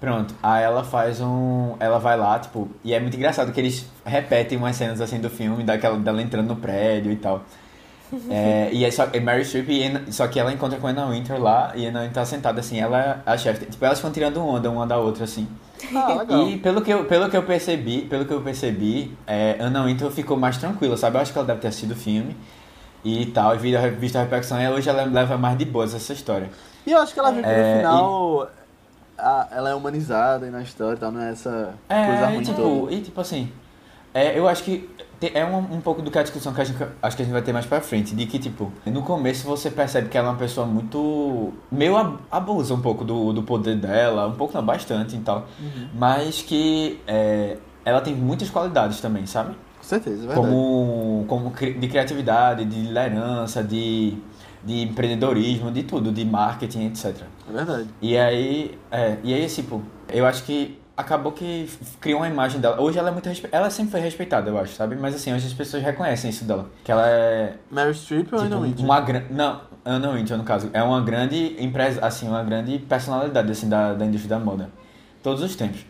[0.00, 1.76] Pronto, aí ela faz um.
[1.80, 2.68] Ela vai lá, tipo.
[2.82, 6.48] E é muito engraçado que eles repetem umas cenas assim do filme, daquela, dela entrando
[6.48, 7.42] no prédio e tal.
[8.30, 11.06] É, e é só é Mary Streep, e só que ela encontra com a Anna
[11.06, 13.66] Winter lá, e Anna Winter tá sentada assim, ela é a chefe.
[13.66, 15.46] Tipo, elas ficam tirando onda uma da outra, assim.
[15.94, 16.48] Ah, legal.
[16.48, 20.10] E pelo que eu, pelo que eu percebi, pelo que eu percebi, é, Anna Winter
[20.10, 21.16] ficou mais tranquila, sabe?
[21.16, 22.36] Eu acho que ela deve ter assistido o filme
[23.04, 26.48] e tal, e visto a, repercussão, e hoje ela leva mais de boas essa história.
[26.86, 28.48] E eu acho que ela viu que É, no final
[29.18, 32.34] a- ela é humanizada e na história e tal, não é essa É, coisa e
[32.34, 32.92] ruim tipo, toda.
[32.94, 33.52] e tipo assim,
[34.14, 34.88] é, eu acho que
[35.34, 37.32] é um, um pouco do que a discussão que a gente, acho que a gente
[37.32, 40.30] vai ter mais pra frente, de que tipo, no começo você percebe que ela é
[40.32, 44.64] uma pessoa muito, meio ab- abusa um pouco do, do poder dela, um pouco não,
[44.64, 45.88] bastante e tal, Uhum.
[45.94, 49.54] mas que é, ela tem muitas qualidades também, sabe?
[49.78, 50.40] Com certeza, é verdade.
[50.40, 54.14] como, como cri- de criatividade, de liderança, de,
[54.64, 57.16] de empreendedorismo, de tudo, de marketing, etc.
[57.48, 57.88] É verdade.
[58.00, 61.68] E aí, é, e aí, tipo, eu acho que acabou que
[62.00, 62.80] criou uma imagem dela.
[62.80, 63.48] Hoje ela é muito respe...
[63.50, 64.96] ela sempre foi respeitada, eu acho, sabe?
[64.96, 68.48] Mas assim, hoje as pessoas reconhecem isso dela, que ela é Mary Streep ou Anna
[68.50, 68.84] tipo, Wintour?
[68.84, 73.50] uma grande, não, Anna Wintour no caso, é uma grande empresa, assim, uma grande personalidade
[73.50, 74.70] assim da, da indústria da moda,
[75.22, 75.84] todos os tempos.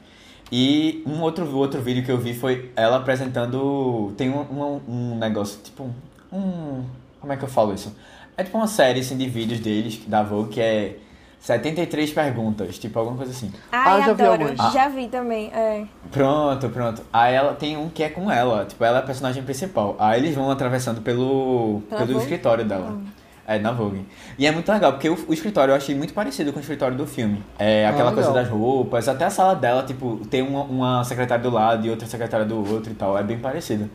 [0.52, 5.18] E um outro outro vídeo que eu vi foi ela apresentando, tem um, um, um
[5.18, 5.90] negócio tipo
[6.32, 6.84] um,
[7.20, 7.94] como é que eu falo isso?
[8.36, 10.98] É tipo uma série assim de vídeos deles da Vogue que é
[11.44, 13.52] 73 perguntas, tipo alguma coisa assim.
[13.70, 14.42] Ah, Ai, eu já vi adoro.
[14.44, 14.72] alguns.
[14.72, 15.84] Já vi também, é.
[16.10, 17.02] Pronto, pronto.
[17.12, 19.94] Aí ela tem um que é com ela, tipo, ela é a personagem principal.
[19.98, 22.24] Aí eles vão atravessando pelo, Pela pelo Vogue?
[22.24, 22.98] escritório dela.
[23.46, 24.06] É, na Vogue.
[24.38, 26.96] E é muito legal, porque o, o escritório eu achei muito parecido com o escritório
[26.96, 27.44] do filme.
[27.58, 31.42] É aquela Ah, coisa das roupas, até a sala dela, tipo, tem uma, uma secretária
[31.44, 33.18] do lado e outra secretária do outro e tal.
[33.18, 33.90] É bem parecido.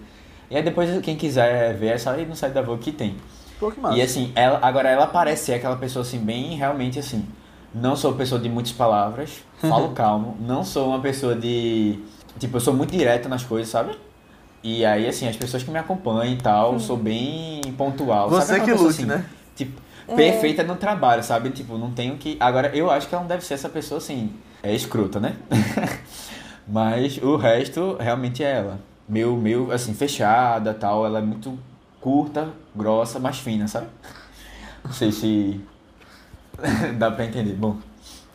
[0.52, 3.16] E aí depois, quem quiser ver, é só ir no site da Vogue que tem.
[3.60, 3.98] Pô, que massa.
[3.98, 7.26] E assim, ela, agora ela parece ser aquela pessoa assim, bem realmente assim.
[7.74, 12.00] Não sou pessoa de muitas palavras, falo calmo, não sou uma pessoa de.
[12.40, 13.92] Tipo, eu sou muito direto nas coisas, sabe?
[14.64, 18.30] E aí, assim, as pessoas que me acompanham e tal, eu sou bem pontual.
[18.30, 18.60] Você sabe?
[18.60, 19.26] que Aquela pessoa, lute, assim, né?
[19.56, 20.16] Tipo, É.
[20.16, 21.50] perfeita no trabalho, sabe?
[21.52, 22.36] Tipo, não tenho que.
[22.40, 24.32] Agora, eu acho que ela não deve ser essa pessoa assim.
[24.64, 25.36] É escrota, né?
[26.68, 28.80] Mas o resto realmente é ela.
[29.08, 31.06] Meio, meio assim, fechada tal.
[31.06, 31.58] Ela é muito
[32.00, 33.88] curta, grossa, mas fina, sabe?
[34.84, 35.60] Não sei se.
[36.98, 37.54] dá pra entender.
[37.54, 37.78] Bom,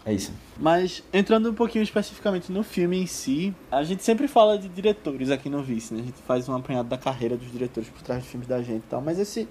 [0.04, 0.32] é isso.
[0.58, 5.30] Mas entrando um pouquinho especificamente no filme em si, a gente sempre fala de diretores
[5.30, 6.00] aqui no Vice, né?
[6.00, 8.84] A gente faz um apanhado da carreira dos diretores por trás dos filmes da gente
[8.84, 9.00] e tal.
[9.00, 9.48] Mas esse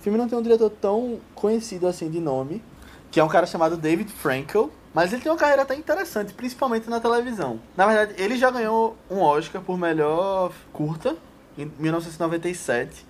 [0.00, 2.62] filme não tem um diretor tão conhecido assim de nome,
[3.10, 4.70] que é um cara chamado David Frankel.
[4.92, 7.58] Mas ele tem uma carreira até interessante, principalmente na televisão.
[7.74, 11.16] Na verdade, ele já ganhou um Oscar por melhor curta
[11.56, 13.06] em 1997,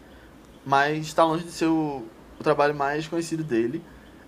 [0.65, 2.05] mas está longe de ser o,
[2.39, 3.83] o trabalho mais conhecido dele.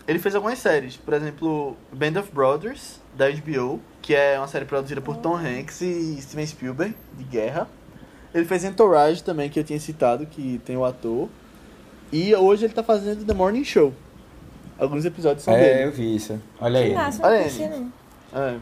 [0.07, 4.65] Ele fez algumas séries, por exemplo, Band of Brothers, da HBO, que é uma série
[4.67, 7.67] produzida por Tom Hanks e Steven Spielberg, de guerra.
[8.35, 11.29] Ele fez Entourage também, que eu tinha citado, que tem o ator.
[12.13, 13.93] E hoje ele tá fazendo The Morning Show.
[14.79, 15.85] Alguns episódios são É, dele.
[15.85, 16.41] eu vi isso.
[16.61, 16.95] Olha Que aí.
[16.95, 17.93] massa, Olha não.
[18.43, 18.59] É.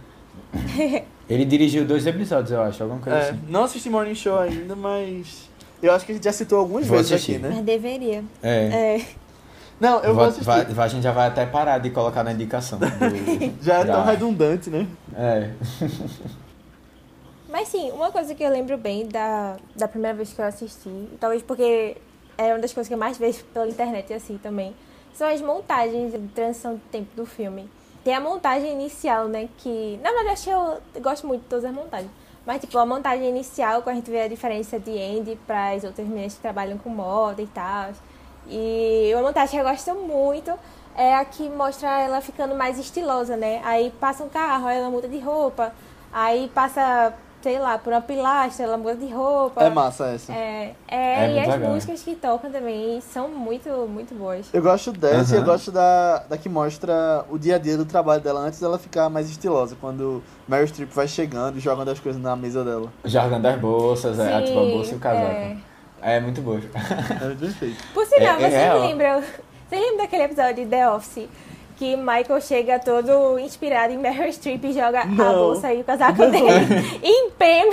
[1.28, 3.40] Ele dirigiu dois episódios, eu acho, alguma coisa É, assim.
[3.48, 5.48] não assisti Morning Show ainda, mas
[5.83, 7.37] eu acho que a gente já citou algumas Vou vezes assistir.
[7.37, 7.50] aqui, né?
[7.55, 8.22] Mas deveria.
[8.42, 8.96] É.
[8.98, 9.07] É.
[9.82, 10.44] Não, eu vou Vai- assistir.
[10.44, 12.78] vai- vai- a gente já vai até parar de colocar na indicação.
[12.78, 12.86] do-
[13.60, 14.86] Já é tão redundante, né?
[15.12, 15.50] É.
[17.50, 21.08] Mas sim, uma coisa que eu lembro bem da, da primeira vez que eu assisti,
[21.18, 21.96] talvez porque
[22.38, 24.72] é uma das coisas que eu mais vejo pela internet assim também,
[25.12, 27.68] são as montagens de transição de tempo do filme.
[28.04, 29.98] Tem a montagem inicial, né, que...
[30.00, 32.10] Na verdade, acho que eu gosto muito de todas as montagens.
[32.46, 35.82] Mas, tipo, a montagem inicial, quando a gente vê a diferença de Andy para as
[35.84, 37.90] outras meninas que trabalham com moda e tal.
[38.54, 40.52] E uma montagem que eu gosto muito
[40.94, 43.62] é a que mostra ela ficando mais estilosa, né?
[43.64, 45.72] Aí passa um carro, aí ela muda de roupa.
[46.12, 49.62] Aí passa, sei lá, por uma pilastra, ela muda de roupa.
[49.64, 50.30] É massa essa.
[50.34, 51.70] É, é, É e as legal.
[51.72, 54.46] músicas que tocam também são muito, muito boas.
[54.52, 57.86] Eu gosto dessa e eu gosto da, da que mostra o dia a dia do
[57.86, 59.74] trabalho dela antes dela ficar mais estilosa.
[59.80, 62.92] Quando Meryl Streep vai chegando e jogando as coisas na mesa dela.
[63.06, 65.24] Jargão das bolsas, é, Sim, tipo a bolsa e o casaco.
[65.24, 65.56] é.
[66.02, 66.58] É, muito bom.
[66.58, 67.82] É perfeito.
[67.94, 68.80] Por sinal, É- é vocês real.
[68.80, 69.20] lembram?
[69.68, 71.28] Vocês lembram daquele episódio de The Office?
[71.78, 75.34] Que Michael chega todo inspirado em Meryl Streep e joga a Não.
[75.34, 76.46] bolsa e o casaco dele
[77.02, 77.68] em pé.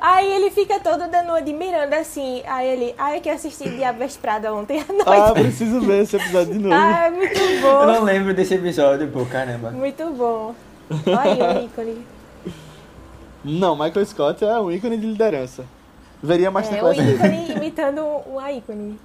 [0.00, 2.42] Aí ele fica todo dando admirando assim.
[2.46, 5.40] Aí ele, ai que eu assisti Diabo Veste Prada ontem à Ah, noite.
[5.40, 6.74] preciso ver esse episódio de novo.
[6.74, 7.86] Ah, é muito Eu bom.
[7.86, 9.70] não lembro desse episódio, pô, caramba.
[9.72, 10.54] Muito bom.
[11.06, 12.06] Olha aí o ícone.
[13.44, 15.64] Não, Michael Scott é um ícone de liderança.
[16.22, 17.14] Veria É, um Masterclass dele.
[17.14, 18.98] ícone imitando uma ícone.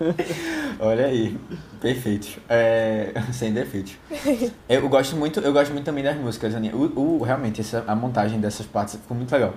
[0.80, 1.38] Olha aí,
[1.80, 2.40] perfeito.
[2.48, 3.96] É, sem defeitos.
[4.68, 6.74] Eu gosto muito, eu gosto muito também das músicas, Aninha.
[6.74, 9.54] O, o, realmente, essa, a montagem dessas partes ficou muito legal.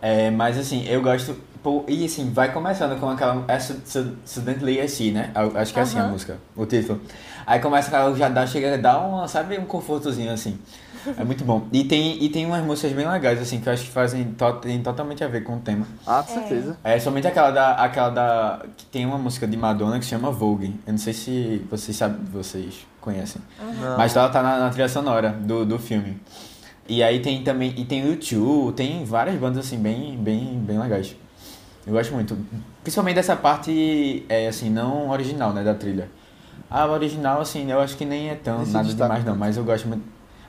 [0.00, 1.36] É, mas assim, eu gosto.
[1.62, 3.44] Pô, e assim, vai começando com aquela.
[3.48, 5.32] É Suddenly assim, né?
[5.56, 7.00] Acho que é assim a música, o título.
[7.44, 10.56] Aí começa aquela já dá, chega a dar um, sabe, um confortozinho assim.
[11.16, 11.66] É muito bom.
[11.72, 14.52] E tem, e tem umas músicas bem legais, assim, que eu acho que fazem to,
[14.54, 15.86] tem totalmente a ver com o tema.
[16.06, 16.76] Ah, com certeza.
[16.82, 17.72] É, somente aquela da.
[17.74, 18.62] Aquela da.
[18.76, 20.74] Que tem uma música de Madonna que se chama Vogue.
[20.86, 23.40] Eu não sei se vocês sabem, vocês conhecem.
[23.80, 23.96] Não.
[23.96, 26.20] Mas ela tá na, na trilha sonora do, do filme.
[26.88, 27.74] E aí tem também.
[27.76, 31.14] E tem o YouTube, tem várias bandas assim bem, bem, bem legais.
[31.86, 32.36] Eu gosto muito.
[32.82, 36.10] Principalmente dessa parte, é, assim, não original, né, da trilha.
[36.70, 39.56] A original, assim, eu acho que nem é tão Nem se nada demais não, mas
[39.56, 40.02] eu gosto muito.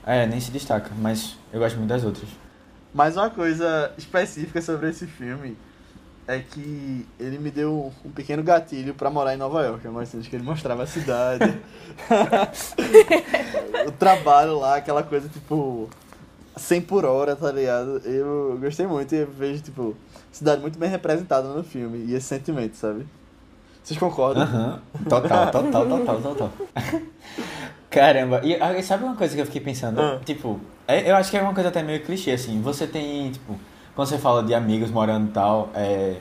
[0.06, 2.28] É, nem se destaca, mas eu gosto muito das outras.
[2.92, 5.56] Mas uma coisa específica sobre esse filme
[6.26, 9.84] é que ele me deu um pequeno gatilho pra morar em Nova York.
[9.84, 11.58] Eu gostei de que ele mostrava a cidade.
[13.86, 15.88] o trabalho lá, aquela coisa tipo
[16.56, 18.00] 100 por hora, tá ligado?
[18.04, 19.96] Eu gostei muito e vejo, tipo,
[20.30, 23.06] cidade muito bem representada no filme e esse sentimento, sabe?
[23.82, 24.42] Vocês concordam?
[24.42, 26.52] Aham, total, total, total, total.
[27.90, 30.00] Caramba, e ah, sabe uma coisa que eu fiquei pensando?
[30.00, 30.20] Ah.
[30.24, 32.60] Tipo, é- eu acho que é uma coisa até meio clichê, assim.
[32.62, 33.58] Você tem, tipo,
[33.96, 36.16] quando você fala de amigos morando e tal, é,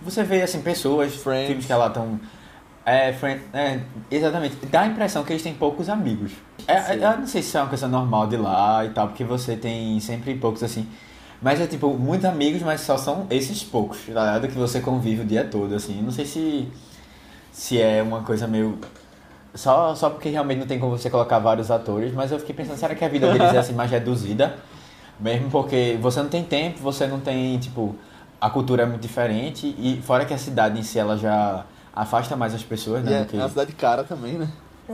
[0.00, 1.46] você vê, assim, pessoas, Friends.
[1.48, 2.20] filmes que lá estão.
[2.84, 3.78] É, friend, é,
[4.10, 4.56] exatamente.
[4.66, 6.32] Dá a impressão que eles têm poucos amigos.
[6.66, 6.92] É, Sim.
[6.94, 9.98] eu não sei se é uma coisa normal de lá e tal, porque você tem
[10.00, 10.88] sempre poucos, assim.
[11.40, 14.48] Mas é tipo, muitos amigos, mas só são esses poucos, tá ligado?
[14.48, 16.00] Que você convive o dia todo, assim.
[16.02, 16.68] Não sei se,
[17.52, 18.78] se é uma coisa meio.
[19.54, 22.78] Só, só porque realmente não tem como você colocar vários atores, mas eu fiquei pensando,
[22.78, 24.56] será que a vida deles é assim mais reduzida?
[25.20, 27.94] Mesmo porque você não tem tempo, você não tem, tipo,
[28.40, 32.34] a cultura é muito diferente, e fora que a cidade em si ela já afasta
[32.34, 33.20] mais as pessoas, né?
[33.20, 33.36] é, que...
[33.36, 34.48] é uma cidade cara também, né?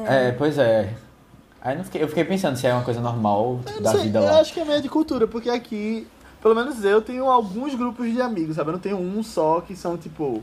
[0.07, 0.93] É, pois é.
[1.63, 4.03] Aí não fiquei- eu fiquei pensando se é uma coisa normal Eu não da sei,
[4.03, 4.41] vida eu lá.
[4.41, 6.07] acho que é meio de cultura, porque aqui,
[6.43, 8.71] pelo menos eu tenho alguns grupos de amigos, sabe?
[8.71, 10.43] Eu não tenho um só que são tipo.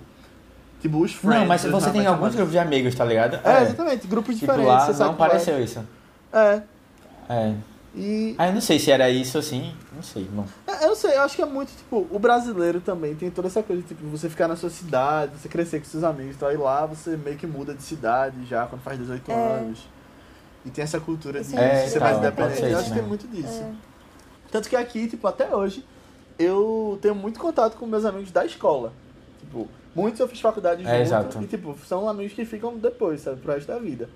[0.85, 1.39] Tipo os friends.
[1.39, 3.39] Não, mas se você tem alguns mas- grupos de amigos, tá ligado?
[3.43, 4.67] É, exatamente, grupos Tipo, diferentes.
[4.71, 5.83] lá você não pareceu isso.
[6.31, 6.61] É.
[7.27, 7.53] É.
[7.95, 8.35] E.
[8.37, 9.73] Ah, eu não sei se era isso assim.
[9.95, 10.45] Não sei, bom.
[10.67, 13.47] é, Eu não sei, eu acho que é muito, tipo, o brasileiro também tem toda
[13.47, 16.51] essa coisa, tipo, você ficar na sua cidade, você crescer com seus amigos e tal,
[16.51, 19.33] e lá você meio que muda de cidade já quando faz 18 É.
[19.33, 19.79] anos.
[20.65, 22.57] E tem essa cultura de É, ser tá, mais independente.
[22.59, 23.07] ser Eu acho que tem mesmo.
[23.07, 23.61] muito disso.
[23.63, 23.71] É.
[24.51, 25.83] Tanto que aqui, tipo, até hoje,
[26.37, 28.91] eu tenho muito contato com meus amigos da escola.
[29.39, 30.93] Tipo, muitos eu fiz faculdade junto.
[30.93, 31.41] É, exato.
[31.41, 34.09] E, tipo, são amigos que ficam depois, sabe, pro resto da vida.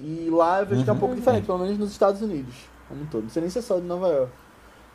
[0.00, 1.00] E lá eu vejo que é um Uhum.
[1.00, 2.54] pouco diferente, pelo menos nos Estados Unidos,
[2.88, 3.22] como um todo.
[3.24, 4.32] Não sei nem se é só de Nova York.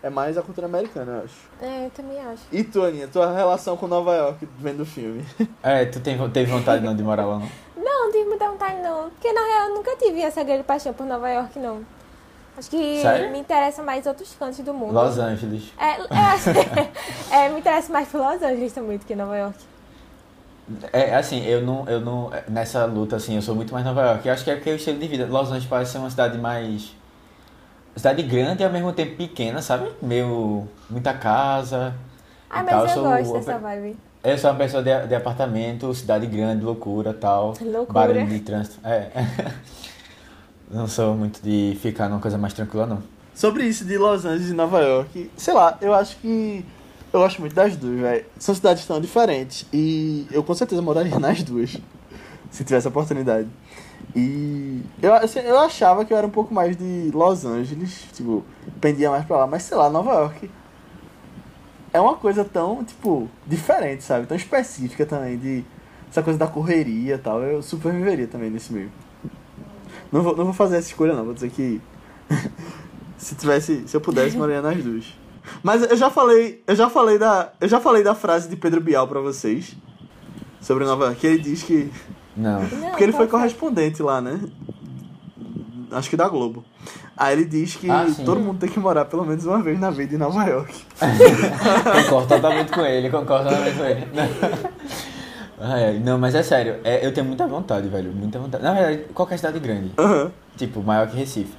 [0.04, 1.36] É mais a cultura americana, eu acho.
[1.62, 2.44] É, eu também acho.
[2.52, 5.26] E tu, Aninha, tua relação com Nova York vendo o filme?
[5.64, 7.50] É, tu tem, teve vontade não de morar lá, não?
[7.84, 9.10] Não, não tive muita vontade não.
[9.10, 11.82] Porque na real eu nunca tive essa grande paixão por Nova York, não.
[12.58, 13.32] Acho que Sério?
[13.32, 14.94] me interessa mais outros cantos do mundo.
[14.94, 15.72] Los Angeles.
[15.80, 16.50] É, eu acho,
[17.34, 19.58] é, me interessa mais por Los Angeles também do que Nova York.
[20.92, 22.32] É, assim, eu não, eu não.
[22.48, 24.28] Nessa luta, assim, eu sou muito mais Nova York.
[24.28, 25.26] Eu acho que é porque é o estilo de vida.
[25.26, 26.96] Los Angeles parece ser uma cidade mais.
[27.96, 29.90] Cidade grande e ao mesmo tempo pequena, sabe?
[30.02, 30.68] Meio.
[30.90, 31.94] muita casa.
[32.50, 32.84] Ah, mas tal.
[32.84, 33.98] eu sou, gosto dessa vibe.
[34.24, 37.54] Eu sou uma pessoa de, de apartamento, cidade grande, loucura tal.
[37.62, 37.86] Loucura.
[37.94, 38.86] Barulho de trânsito.
[38.86, 39.12] É.
[40.70, 43.02] Não sou muito de ficar numa coisa mais tranquila, não.
[43.34, 46.66] Sobre isso de Los Angeles e Nova York, sei lá, eu acho que.
[47.18, 48.26] Eu gosto muito das duas, velho.
[48.38, 49.66] São cidades tão diferentes.
[49.74, 51.76] E eu com certeza moraria nas duas.
[52.52, 53.50] Se tivesse a oportunidade.
[54.16, 58.46] E eu, assim, eu achava que eu era um pouco mais de Los Angeles, tipo,
[58.80, 60.50] pendia mais pra lá, mas sei lá, Nova York
[61.92, 64.28] é uma coisa tão, tipo, diferente, sabe?
[64.28, 65.66] Tão específica também, de
[66.12, 67.42] essa coisa da correria e tal.
[67.42, 68.92] Eu super viveria também nesse meio.
[70.12, 71.82] Não vou, não vou fazer essa escolha não, vou dizer que
[73.18, 75.27] se tivesse, se eu pudesse, moraria nas duas.
[75.64, 78.82] Mas eu já falei, eu já falei da, eu já falei da frase de Pedro
[78.82, 79.76] Bial pra vocês
[80.62, 81.92] sobre Nova York, que ele diz que
[82.36, 82.66] Não.
[82.66, 84.40] Porque ele foi qual correspondente lá, né?
[85.92, 86.64] Acho que da Globo.
[87.16, 89.90] Aí ele diz que Ah, todo mundo tem que morar pelo menos uma vez na
[89.90, 90.74] vida em Nova York.
[92.04, 94.08] Concordo totalmente com ele, concordo totalmente com ele.
[96.04, 98.64] Não, mas é sério, é, eu tenho muita vontade, velho, muita vontade.
[98.64, 100.32] Na verdade, qualquer cidade grande, Aham.
[100.56, 101.56] tipo, maior que Recife.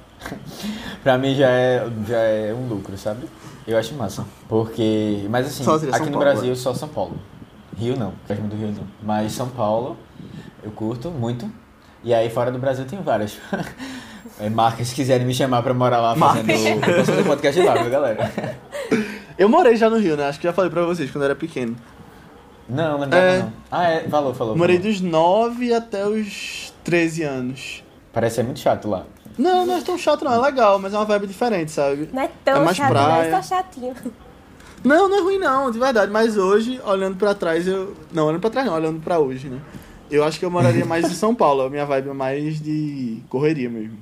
[1.03, 3.27] pra mim já é, já é um lucro, sabe?
[3.69, 4.25] Eu acho massa.
[4.47, 6.55] Porque, mas assim, aqui São no Paulo, Brasil é.
[6.55, 7.19] só São Paulo.
[7.77, 8.87] Rio não, gosto muito do Rio não.
[9.03, 9.95] Mas São Paulo,
[10.63, 11.49] eu curto muito.
[12.03, 13.37] E aí fora do Brasil tem várias.
[14.39, 16.49] É, marcas se quiserem me chamar pra morar lá fazendo.
[16.49, 18.31] Eu posso fazer podcast lá, viu, galera?
[19.37, 20.27] Eu morei já no Rio, né?
[20.27, 21.75] Acho que já falei pra vocês quando eu era pequeno.
[22.67, 23.39] Não, lembrava É.
[23.39, 23.53] não.
[23.71, 24.57] Ah, é, falou, falou.
[24.57, 24.91] Morei falou.
[24.91, 27.83] dos 9 até os 13 anos.
[28.11, 29.05] Parece ser muito chato lá.
[29.39, 32.09] Não, não é tão chato não, é legal, mas é uma vibe diferente, sabe?
[32.11, 33.31] Não é tão É mais chato, praia.
[33.31, 33.95] mas tá chatinho.
[34.83, 37.95] Não, não é ruim não, de verdade, mas hoje, olhando pra trás, eu...
[38.11, 39.61] Não, olhando pra trás não, olhando pra hoje, né?
[40.11, 43.23] Eu acho que eu moraria mais em São Paulo, a minha vibe é mais de
[43.29, 43.97] correria mesmo.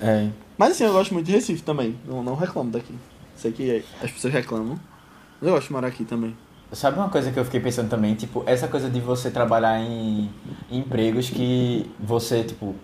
[0.00, 0.28] É.
[0.56, 2.94] Mas assim, eu gosto muito de Recife também, não, não reclamo daqui.
[3.36, 4.78] Sei que as pessoas reclamam,
[5.40, 6.36] mas eu gosto de morar aqui também.
[6.70, 8.14] Sabe uma coisa que eu fiquei pensando também?
[8.14, 10.30] Tipo, essa coisa de você trabalhar em,
[10.70, 12.74] em empregos que você, tipo,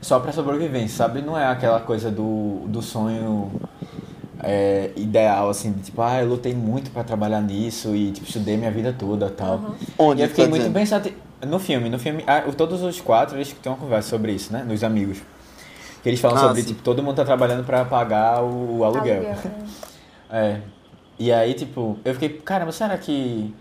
[0.00, 1.20] só pra sobrevivência, sabe?
[1.20, 3.50] Não é aquela coisa do, do sonho
[4.40, 8.56] é, ideal, assim, de, tipo, ah, eu lutei muito pra trabalhar nisso e, tipo, estudei
[8.56, 9.74] minha vida toda e tal.
[9.98, 10.20] Onde?
[10.20, 10.74] E eu fiquei tá muito dizendo?
[10.74, 11.16] pensativo.
[11.44, 14.64] No filme, no filme, ah, todos os quatro eles têm uma conversa sobre isso, né?
[14.66, 15.18] Nos amigos.
[16.02, 16.68] Que eles falam Ah, sobre, sim.
[16.68, 19.16] tipo, todo mundo tá trabalhando pra pagar o, o aluguel.
[19.16, 19.36] Aluguel,
[20.30, 20.36] é.
[20.38, 20.60] É.
[21.18, 23.54] E aí, tipo, eu fiquei, caramba, será que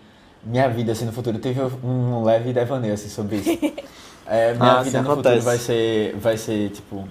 [0.44, 3.50] minha vida, assim, no futuro teve um leve devaneio, assim, sobre isso?
[4.26, 5.36] É, minha Ah, vida no acontece.
[5.36, 7.06] futuro vai ser, vai ser, tipo,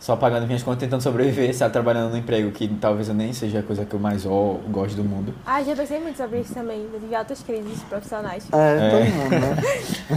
[0.00, 1.72] só pagando minhas contas, tentando sobreviver, sabe?
[1.72, 4.96] Trabalhando num emprego que talvez eu nem seja a coisa que eu mais ó, gosto
[4.96, 5.32] do mundo.
[5.46, 6.84] Ah, já pensei muito sobre isso também.
[6.92, 8.48] Eu tive altas crises profissionais.
[8.52, 8.90] É, É.
[8.90, 9.56] todo mundo, né?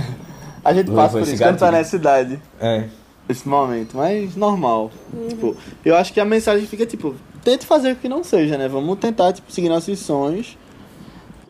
[0.66, 1.72] A gente passa por isso quando tá gatilho.
[1.72, 2.86] nessa idade, É.
[3.30, 4.92] esse momento, mas normal.
[5.30, 8.68] Tipo, eu acho que a mensagem fica, tipo, tente fazer o que não seja, né?
[8.68, 10.58] Vamos tentar, tipo, seguir nossos sonhos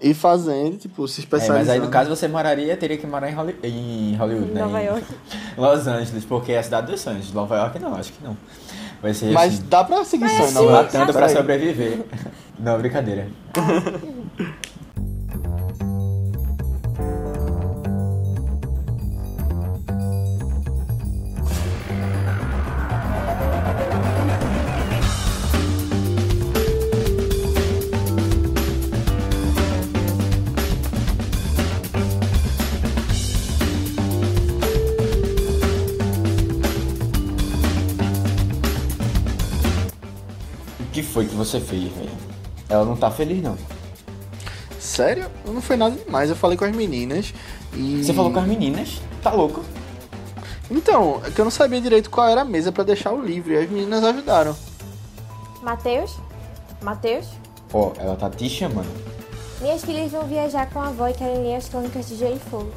[0.02, 1.60] e fazendo, tipo, se É, especializando.
[1.60, 4.62] mas aí, no caso, você moraria, teria que morar em, Holly- em Hollywood, Em né?
[4.62, 5.06] Nova Em York.
[5.58, 7.32] Los Angeles, porque é a cidade dos sonhos.
[7.34, 8.36] Nova York, não, acho que não.
[9.02, 11.36] Vai ser, Mas assim, dá pra seguir sonho, sim, não latando pra Peraí.
[11.38, 12.02] sobreviver.
[12.60, 13.30] Não, brincadeira.
[41.20, 42.10] foi que você fez, velho?
[42.70, 43.58] Ela não tá feliz, não.
[44.80, 45.30] Sério?
[45.46, 46.30] Não foi nada demais.
[46.30, 47.34] Eu falei com as meninas
[47.74, 48.02] e.
[48.02, 49.02] Você falou com as meninas?
[49.22, 49.62] Tá louco?
[50.72, 53.52] Então, é que eu não sabia direito qual era a mesa pra deixar o livro
[53.52, 54.56] e as meninas ajudaram.
[55.62, 56.16] Matheus?
[56.82, 57.28] Matheus?
[57.74, 58.88] Ó, ela tá te chamando.
[59.60, 62.50] Minhas filhas vão viajar com a avó e querem ler as crônicas de Gelo e
[62.50, 62.72] Fogo.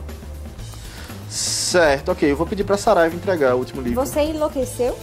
[1.31, 2.29] Certo, ok.
[2.29, 4.05] Eu vou pedir pra Saraiva entregar o último livro.
[4.05, 4.99] Você enlouqueceu?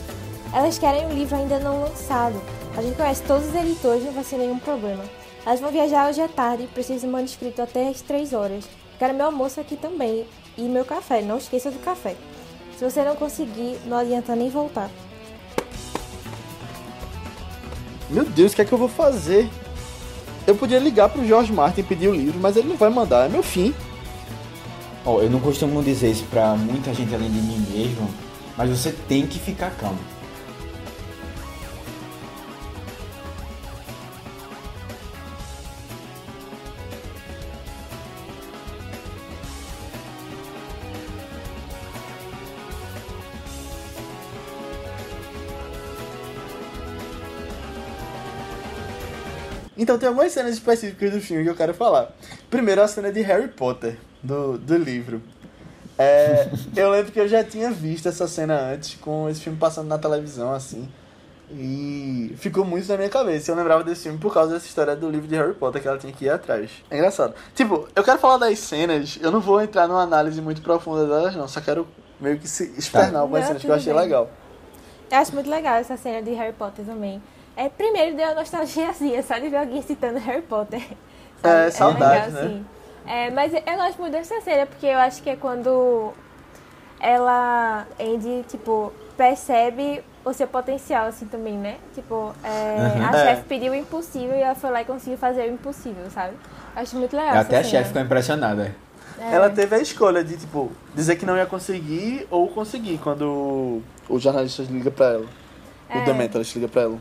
[0.52, 2.42] Elas querem um livro ainda não lançado.
[2.80, 5.04] A gente conhece todos os editores, não vai ser nenhum problema.
[5.46, 8.64] Elas vão viajar hoje à tarde e precisam do manuscrito até as 3 horas.
[8.98, 10.26] Quero meu almoço aqui também
[10.58, 11.22] e meu café.
[11.22, 12.16] Não esqueça do café.
[12.78, 14.90] Se você não conseguir, não adianta nem voltar.
[18.10, 19.50] Meu Deus, o que é que eu vou fazer?
[20.48, 23.26] Eu podia ligar pro George Martin e pedir o livro, mas ele não vai mandar.
[23.26, 23.76] É meu fim.
[25.06, 28.10] Ó, eu não costumo dizer isso pra muita gente além de mim mesmo,
[28.56, 30.00] mas você tem que ficar calmo.
[49.90, 52.12] Então tem algumas cenas específicas do filme que eu quero falar.
[52.48, 55.20] Primeiro a cena de Harry Potter, do, do livro.
[55.98, 59.88] É, eu lembro que eu já tinha visto essa cena antes, com esse filme passando
[59.88, 60.88] na televisão, assim.
[61.52, 63.50] E ficou muito na minha cabeça.
[63.50, 65.98] Eu lembrava desse filme por causa dessa história do livro de Harry Potter que ela
[65.98, 66.70] tinha que ir atrás.
[66.92, 67.34] É engraçado.
[67.56, 71.36] Tipo, eu quero falar das cenas, eu não vou entrar numa análise muito profunda delas,
[71.36, 71.48] não.
[71.48, 71.88] Só quero
[72.22, 74.04] meio que se externar algumas Não, cenas que eu achei bem.
[74.04, 74.30] legal.
[75.10, 77.20] Eu acho muito legal essa cena de Harry Potter também.
[77.60, 80.82] É, primeiro deu uma nostalgiazinha só de ver alguém citando Harry Potter.
[81.44, 82.40] É, saudade, né?
[82.42, 82.66] assim.
[83.06, 86.14] É, mas eu gosto muito dessa cena, porque eu acho que é quando
[87.02, 91.76] ela, Andy, tipo, percebe o seu potencial, assim, também, né?
[91.94, 93.06] Tipo, é, Uhum.
[93.10, 93.26] a É.
[93.26, 96.36] chefe pediu o impossível e ela foi lá e conseguiu fazer o impossível, sabe?
[96.76, 98.74] Acho muito legal Até a chefe ficou impressionada.
[99.20, 99.34] É.
[99.36, 104.18] Ela teve a escolha de, tipo, dizer que não ia conseguir ou conseguir quando o,
[104.18, 105.26] jornalista liga pra ela.
[105.90, 106.06] O É.
[106.06, 106.98] Dementalist liga pra ela.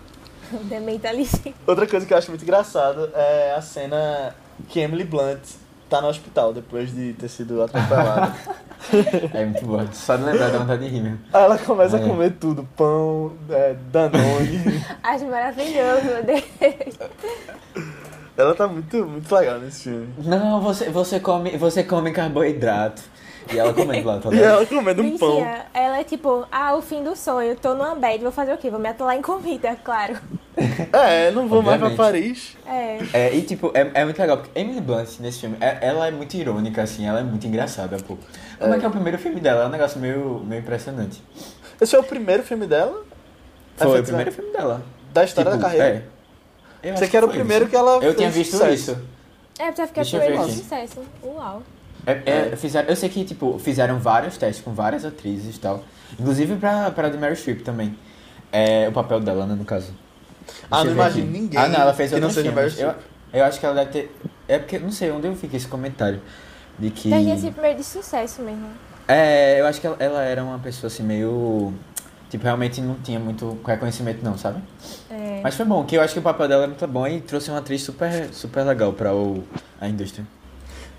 [0.64, 1.55] Dementalice.
[1.66, 4.34] Outra coisa que eu acho muito engraçado é a cena
[4.68, 5.40] que Emily Blunt
[5.88, 8.34] tá no hospital depois de ter sido atropelada.
[9.34, 9.84] É muito bom.
[9.92, 11.18] Só de lembrar da vontade de rir mesmo.
[11.32, 12.07] Aí ela começa a É.
[12.07, 14.84] comer tudo, pão, é, danone.
[15.03, 16.44] Acho maravilhoso, meu Deus.
[18.36, 20.09] ela tá muito, muito legal nesse filme.
[20.18, 23.03] Não, você, você, come, você come carboidrato.
[23.53, 25.46] E ela comendo lá, tá E ela comendo um pão.
[25.72, 28.68] Ela é tipo, ah, o fim do sonho, tô numa bad, vou fazer o quê?
[28.70, 30.18] Vou me atolar em comida, claro.
[30.92, 31.96] É, não vou mais pra Obviamente.
[31.96, 32.57] Paris.
[32.66, 32.99] É.
[33.28, 36.11] É, e tipo, é, é muito legal, porque Emily Blunt nesse filme, é- ela é
[36.11, 38.18] muito irônica, assim, ela é muito engraçada, pô.
[38.59, 39.64] Como é, que é o primeiro filme dela?
[39.64, 41.22] É um negócio meio, meio impressionante.
[41.80, 43.05] Esse é o primeiro filme dela?
[43.78, 44.82] É Foi o feito primeiro filme dela.
[45.14, 46.05] Da história Tipo, da carreira.
[46.82, 46.88] É.
[46.90, 47.70] Eu Você acho que era o primeiro isso.
[47.70, 48.72] que ela Eu fez tinha visto sucesso.
[48.92, 48.99] isso.
[49.61, 50.53] É, pra ficar aqui.
[50.53, 51.01] sucesso.
[51.24, 51.62] Uau.
[52.09, 55.85] É, é, fizeram, eu sei que, tipo, fizeram vários testes com várias atrizes e tal.
[56.19, 57.95] Inclusive pra, pra de Mary Streep também.
[58.51, 59.93] É o papel dela, né, no caso.
[60.71, 61.39] Ah, não imagino aqui.
[61.39, 62.51] ninguém Ah, não, ela fez que não seja.
[62.51, 62.95] Meryl Eu,
[63.35, 64.17] eu acho que ela deve ter...
[64.49, 66.23] É porque, não sei onde eu fiquei esse comentário.
[66.79, 67.11] De que...
[67.11, 68.69] Deve ser primeiro de sucesso mesmo.
[69.07, 71.75] É, eu acho que ela, ela era uma pessoa assim meio.
[72.31, 74.63] Tipo, realmente não tinha muito reconhecimento, não, sabe?
[75.11, 75.41] É.
[75.43, 77.51] Mas foi bom, que eu acho que o papel dela é muito bom e trouxe
[77.51, 79.43] uma atriz super, super legal pra o,
[79.81, 80.27] a indústria.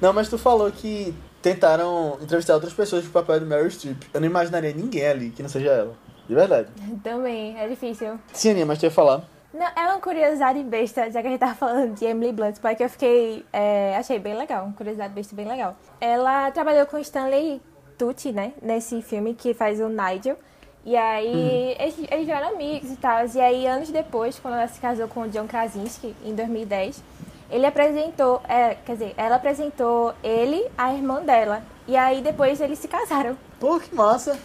[0.01, 4.03] Não, mas tu falou que tentaram entrevistar outras pessoas pro papel de Meryl Streep.
[4.13, 5.95] Eu não imaginaria ninguém ali que não seja ela.
[6.27, 6.69] De verdade.
[7.03, 8.19] Também, é difícil.
[8.33, 9.23] Sim, Aninha, mas tu ia falar.
[9.53, 12.83] Não, é uma curiosidade besta, já que a gente tava falando de Emily Blunt, porque
[12.83, 13.43] eu fiquei.
[13.51, 15.75] é, achei bem legal, uma curiosidade besta bem legal.
[15.99, 17.59] Ela trabalhou com Stanley
[17.97, 18.53] Tucci, né?
[18.61, 20.37] Nesse filme que faz o Nigel.
[20.85, 23.25] E aí, eles, eles viraram amigos e tal.
[23.25, 27.03] E aí, anos depois, quando ela se casou com o John Krasinski, em 2010,
[27.49, 31.61] ele apresentou, é, quer dizer, ela apresentou ele, a irmã dela.
[31.87, 34.37] E aí, depois, eles se casaram, Pô, que massa.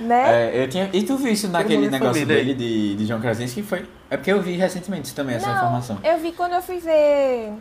[0.00, 0.50] né?
[0.54, 3.62] É, eu tinha, e tu viu isso naquele negócio família dele de, de John Krasinski?
[3.62, 5.98] Foi, é porque eu vi recentemente também essa Não, informação.
[6.04, 7.52] Eu vi quando eu fui ver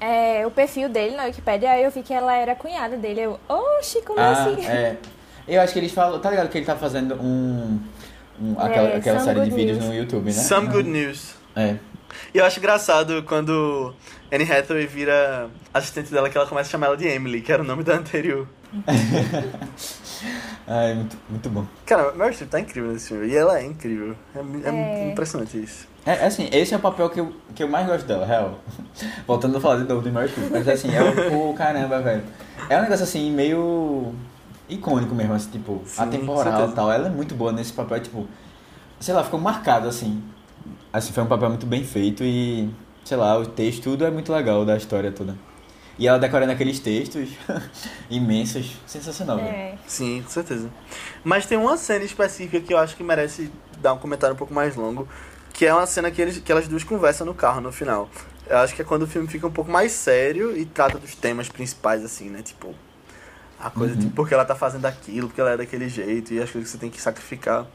[0.00, 3.20] é, o perfil dele na Wikipedia, aí eu vi que ela era cunhada dele.
[3.22, 4.64] Eu, oxi, como Ah, assim?
[4.66, 4.96] é.
[5.46, 6.20] Eu acho que eles falam.
[6.20, 7.80] Tá ligado que ele tá fazendo um.
[8.40, 9.88] um- aquela É, aquela Some série de Good vídeos News.
[9.90, 10.32] no YouTube, né?
[10.32, 11.34] Some good news.
[11.56, 11.76] É.
[12.34, 13.94] E eu acho engraçado quando
[14.32, 17.62] Anne Hathaway vira assistente dela, que ela começa a chamar ela de Emily, que era
[17.62, 18.46] o nome da anterior.
[20.66, 21.66] Ai, muito, muito bom.
[21.84, 23.26] Cara, Meryl Streep tá incrível nesse filme.
[23.28, 24.14] E ela é incrível.
[24.34, 24.70] É, é
[25.08, 25.10] É.
[25.10, 25.86] impressionante isso.
[26.06, 28.58] É, é assim, esse é o papel que eu, que eu mais gosto dela, real.
[29.26, 32.22] Voltando a falar de novo de Meryl Streep, mas assim, é o, o caramba, velho.
[32.68, 34.14] É um negócio assim, meio
[34.68, 36.90] icônico mesmo, assim, tipo, Sim, atemporal e tal.
[36.90, 38.26] Ela é muito boa nesse papel, tipo,
[39.00, 40.22] sei lá, ficou marcado, assim.
[40.92, 42.68] Assim, foi um papel muito bem feito e,
[43.04, 45.36] sei lá, o texto, tudo é muito legal da história toda.
[45.98, 47.30] E ela decorando aqueles textos
[48.10, 49.48] imensos, sensacional, velho.
[49.48, 49.74] É.
[49.86, 50.68] Sim, com certeza.
[51.22, 54.52] Mas tem uma cena específica que eu acho que merece dar um comentário um pouco
[54.54, 55.06] mais longo,
[55.52, 58.08] que é uma cena que, eles, que elas duas conversam no carro no final.
[58.48, 61.14] Eu acho que é quando o filme fica um pouco mais sério e trata dos
[61.14, 62.42] temas principais, assim, né?
[62.42, 62.74] Tipo,
[63.60, 64.00] a coisa Uhum.
[64.00, 66.76] de porque ela tá fazendo aquilo, porque ela é daquele jeito e as coisas que
[66.76, 67.66] você tem que sacrificar.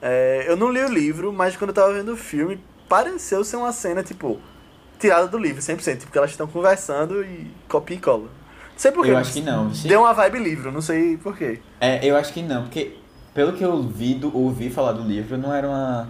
[0.00, 3.56] É, eu não li o livro, mas quando eu tava vendo o filme, pareceu ser
[3.56, 4.38] uma cena, tipo,
[4.98, 6.00] tirada do livro, 100%.
[6.02, 8.22] Porque elas estão conversando e copia e cola.
[8.24, 8.28] Não
[8.78, 9.10] sei porquê.
[9.10, 9.74] Eu acho que não.
[9.74, 11.60] Se- Deu uma vibe livro, não sei porquê.
[11.80, 12.96] É, eu acho que não, porque
[13.34, 16.08] pelo que eu vi do, ouvi falar do livro, não era uma.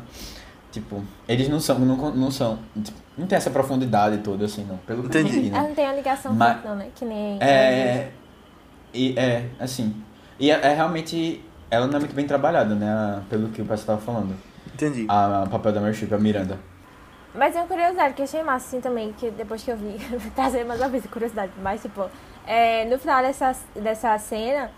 [0.70, 1.78] Tipo, eles não são.
[1.78, 2.58] Não, não são.
[2.84, 4.76] tipo, não tem essa profundidade toda, assim, não.
[4.78, 5.38] Pelo que eu Entendi.
[5.38, 5.68] entendi, Ela né?
[5.68, 6.88] não tem uma ligação Mas- não, né?
[6.94, 7.38] Que nem.
[7.42, 8.10] É.
[8.92, 9.94] E é, assim.
[10.38, 11.42] E é, é realmente.
[11.70, 12.90] Ela não é muito bem trabalhada, né?
[12.90, 14.34] a- Pelo que o pessoal tava falando.
[14.74, 15.06] Entendi.
[15.08, 16.58] A, o papel da Meryl Streep, a Miranda.
[17.34, 19.98] Mas é uma curiosidade que eu achei massa, assim, também, que depois que eu vi,
[20.34, 21.52] trazer mais uma vez a curiosidade.
[21.62, 22.08] Mas, tipo,
[22.46, 24.70] é, no final dessa, dessa cena,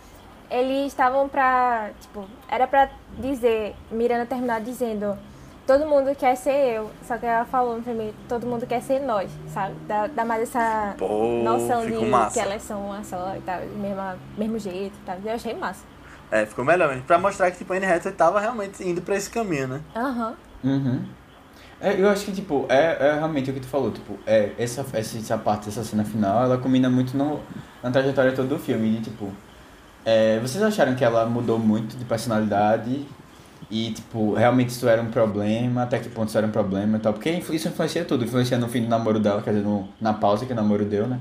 [0.51, 2.88] eles estavam pra, tipo, era pra
[3.18, 5.16] dizer, Miranda terminar dizendo,
[5.66, 6.91] todo mundo quer ser eu.
[7.07, 9.74] Só que ela falou no filme, todo mundo quer ser nós, sabe?
[9.86, 11.09] Dá, dá mais essa Pô,
[11.45, 12.34] noção de massa.
[12.34, 15.16] que elas são uma só e tal, mesma, mesmo jeito e tal.
[15.24, 15.84] Eu achei massa.
[16.31, 17.03] É, ficou melhor mesmo.
[17.05, 19.81] Pra mostrar que, tipo, a Anne Hathaway tava realmente indo pra esse caminho, né?
[19.95, 20.35] Aham.
[20.62, 21.05] Uhum.
[21.81, 24.85] É, eu acho que, tipo, é, é realmente o que tu falou, tipo, é, essa,
[24.93, 27.41] essa, essa parte, essa cena final, ela combina muito no,
[27.83, 29.33] na trajetória toda do filme, de, tipo,
[30.05, 33.07] é, vocês acharam que ela mudou muito de personalidade
[33.70, 37.01] e, tipo, realmente isso era um problema, até que ponto isso era um problema e
[37.01, 40.12] tal, porque isso influencia tudo, influencia no fim do namoro dela, quer dizer, no, na
[40.12, 41.18] pausa que o namoro deu, né?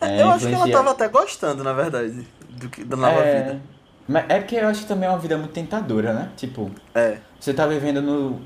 [0.00, 3.20] É, eu acho que ela influencia- tava até gostando, na verdade, do que, da nova
[3.22, 3.60] é, vida.
[4.06, 6.28] Mas é porque eu acho que também é uma vida muito tentadora, né?
[6.36, 7.18] Tipo, É.
[7.40, 8.40] você tá vivendo no.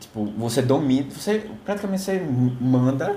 [0.00, 1.08] Tipo, você domina.
[1.10, 2.20] Você praticamente você
[2.60, 3.16] manda,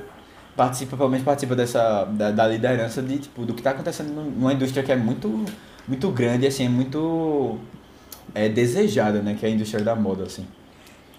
[0.55, 2.05] participa, pelo menos participa dessa.
[2.05, 5.45] Da, da liderança de, tipo, do que tá acontecendo num- numa indústria que é muito.
[5.87, 7.57] Muito grande, assim, é muito.
[8.35, 9.35] É desejada, né?
[9.39, 10.45] Que é a indústria da moda, assim.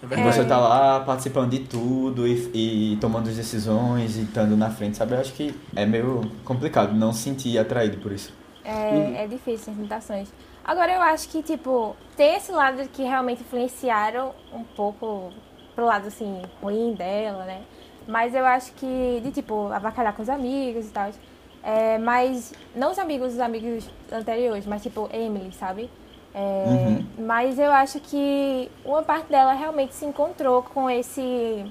[0.09, 4.69] É você tá lá participando de tudo e, e tomando as decisões e estando na
[4.69, 5.13] frente, sabe?
[5.15, 8.31] Eu acho que é meio complicado não se sentir atraído por isso.
[8.65, 10.29] É, é difícil as limitações.
[10.63, 15.31] Agora eu acho que, tipo, tem esse lado que realmente influenciaram um pouco
[15.75, 17.61] pro lado, assim, ruim dela, né?
[18.07, 21.11] Mas eu acho que, de, tipo, avacalhar com os amigos e tal.
[21.63, 25.89] É, mas não os amigos, os amigos anteriores, mas tipo Emily, sabe?
[26.33, 27.05] É, Uhum.
[27.25, 31.65] Mas eu acho que uma parte dela realmente se encontrou com esse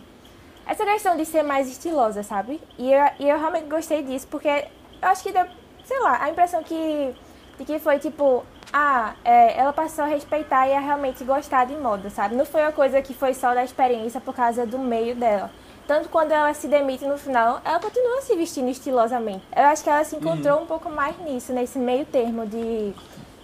[0.67, 2.61] essa questão de ser mais estilosa, sabe?
[2.79, 5.47] E eu, e eu realmente gostei disso, porque eu acho que deu,
[5.85, 7.15] sei lá, a impressão que,
[7.59, 11.75] de que foi tipo, ah, é, ela passou a respeitar e a realmente gostar de
[11.77, 12.35] moda, sabe?
[12.37, 15.51] Não foi uma coisa que foi só da experiência por causa do meio dela.
[15.87, 19.43] Tanto quando ela se demite no final, ela continua se vestindo estilosamente.
[19.55, 22.95] Eu acho que ela se encontrou um pouco mais nisso, nesse meio termo de.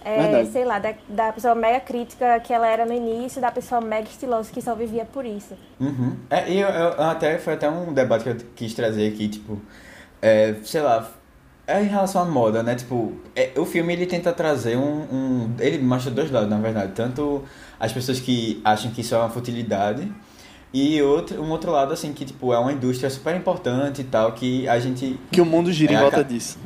[0.03, 3.79] é, sei lá, da, da pessoa mega crítica que ela era no início, da pessoa
[3.79, 5.55] mega estilosa que só vivia por isso.
[5.79, 6.17] Uhum.
[6.31, 9.61] É, e eu, eu- até, foi até um debate que eu quis trazer aqui, tipo,
[10.21, 11.07] é, sei lá,
[11.79, 12.75] é em relação à moda, né?
[12.75, 15.49] Tipo, é, o filme ele tenta trazer um, um.
[15.59, 16.91] Ele mostra dois lados, na verdade.
[16.93, 17.43] Tanto
[17.79, 20.11] as pessoas que acham que isso é uma futilidade,
[20.73, 24.31] e outro, um outro lado, assim, que tipo, é uma indústria super importante e tal,
[24.33, 25.19] que a gente.
[25.31, 26.57] Que o mundo gira É, em a volta ca- disso.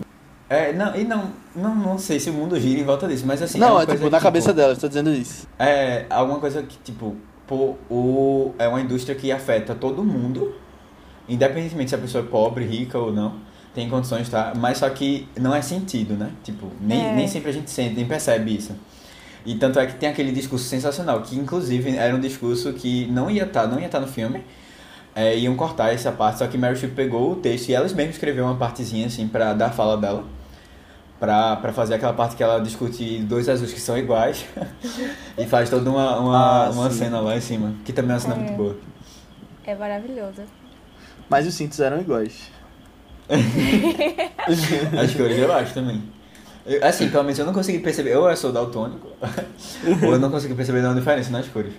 [0.48, 3.42] É, não, e não, não, não sei se o mundo gira em volta disso, mas
[3.42, 3.58] assim.
[3.58, 5.48] não, é coisa tipo, que, na cabeça dela, eu tô dizendo isso.
[5.58, 7.16] É alguma coisa que, tipo,
[7.48, 10.54] pô, o, é uma indústria que afeta todo mundo,
[11.28, 13.36] independentemente se a pessoa é pobre, rica ou não,
[13.76, 14.54] tem condições, tá?
[14.56, 16.32] Mas só que não é sentido, né?
[16.44, 17.14] Tipo, nem, É.
[17.14, 18.74] nem sempre a gente sente, nem percebe isso.
[19.46, 23.30] E tanto é que tem aquele discurso sensacional, que inclusive era um discurso que não
[23.30, 24.44] ia estar, não ia estar no filme.
[25.14, 28.04] É, iam cortar essa parte, só que Meryl Streep pegou o texto e ela mesma
[28.12, 30.24] escreveu uma partezinha assim pra dar a fala dela.
[31.20, 34.46] Pra, pra fazer aquela parte que ela discute dois azuis que são iguais
[35.38, 38.20] e faz toda uma, uma, Ah, uma cena lá em cima, que também é uma
[38.20, 38.38] cena É.
[38.40, 38.78] muito boa.
[39.66, 40.42] É maravilhoso.
[41.30, 42.52] Mas os cintos eram iguais.
[45.02, 46.02] As cores eu acho também.
[46.66, 49.08] Eu- assim, pelo menos eu não consegui perceber, ou eu sou daltônico,
[50.04, 51.74] ou eu não consegui perceber nenhuma diferença nas cores.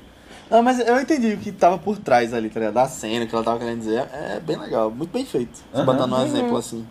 [0.48, 2.74] Não, mas eu entendi o que tava por trás ali, tá ligado?
[2.74, 4.06] Da cena que ela tava querendo dizer.
[4.12, 5.56] É bem legal, muito bem feito.
[5.56, 5.84] Se Aham.
[5.84, 6.24] botar num Uhum.
[6.24, 6.86] exemplo assim.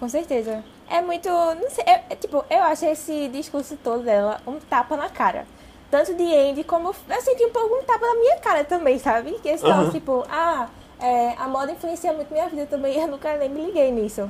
[0.00, 0.64] Com certeza.
[0.90, 1.28] É muito.
[1.28, 1.84] Não sei.
[1.86, 5.46] É, é, tipo, eu acho esse discurso todo dela um tapa na cara.
[5.92, 6.88] Tanto de Andy como.
[7.08, 9.32] Eu senti um pouco um tapa na minha cara também, sabe?
[9.42, 9.90] Que eles falam, Aham.
[9.92, 10.66] tipo, ah,
[11.00, 12.96] é, a moda influencia muito minha vida também.
[13.00, 14.28] Eu nunca nem me liguei nisso.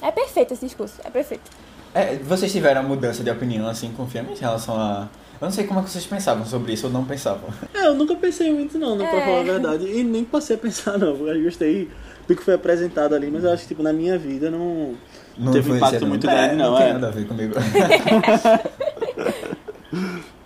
[0.00, 1.50] É perfeito esse discurso, é perfeito.
[1.94, 5.08] É, vocês tiveram mudança de opinião assim com filme em relação a.
[5.40, 7.50] Eu não sei como é que vocês pensavam sobre isso ou não pensavam.
[7.74, 9.24] É, eu nunca pensei muito não, né, pra É.
[9.24, 9.86] falar a verdade.
[9.86, 11.90] E nem passei a pensar não, porque eu gostei
[12.28, 14.94] do que foi apresentado ali, mas eu acho que tipo, na minha vida não...
[15.36, 16.92] Não Teve um impacto muito É, grande, não, Não tem é.
[16.92, 17.54] nada a ver comigo.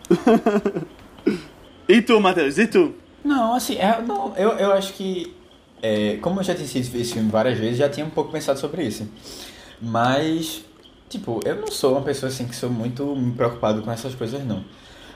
[1.89, 2.59] E tu, Matheus?
[2.59, 2.95] E tu?
[3.27, 5.35] Não, assim, é, não, eu, eu acho que.
[5.83, 8.57] é, como eu já tinha assistido esse filme várias vezes, já tinha um pouco pensado
[8.61, 9.09] sobre isso.
[9.83, 10.64] Mas,
[11.09, 14.64] tipo, eu não sou uma pessoa assim que sou muito preocupado com essas coisas, não.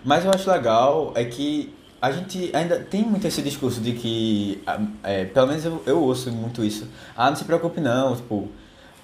[0.05, 4.61] Mas eu acho legal é que a gente ainda tem muito esse discurso de que,
[5.05, 6.89] é, pelo menos eu, eu ouço muito isso.
[7.17, 8.49] Ah, não se preocupe não, tipo,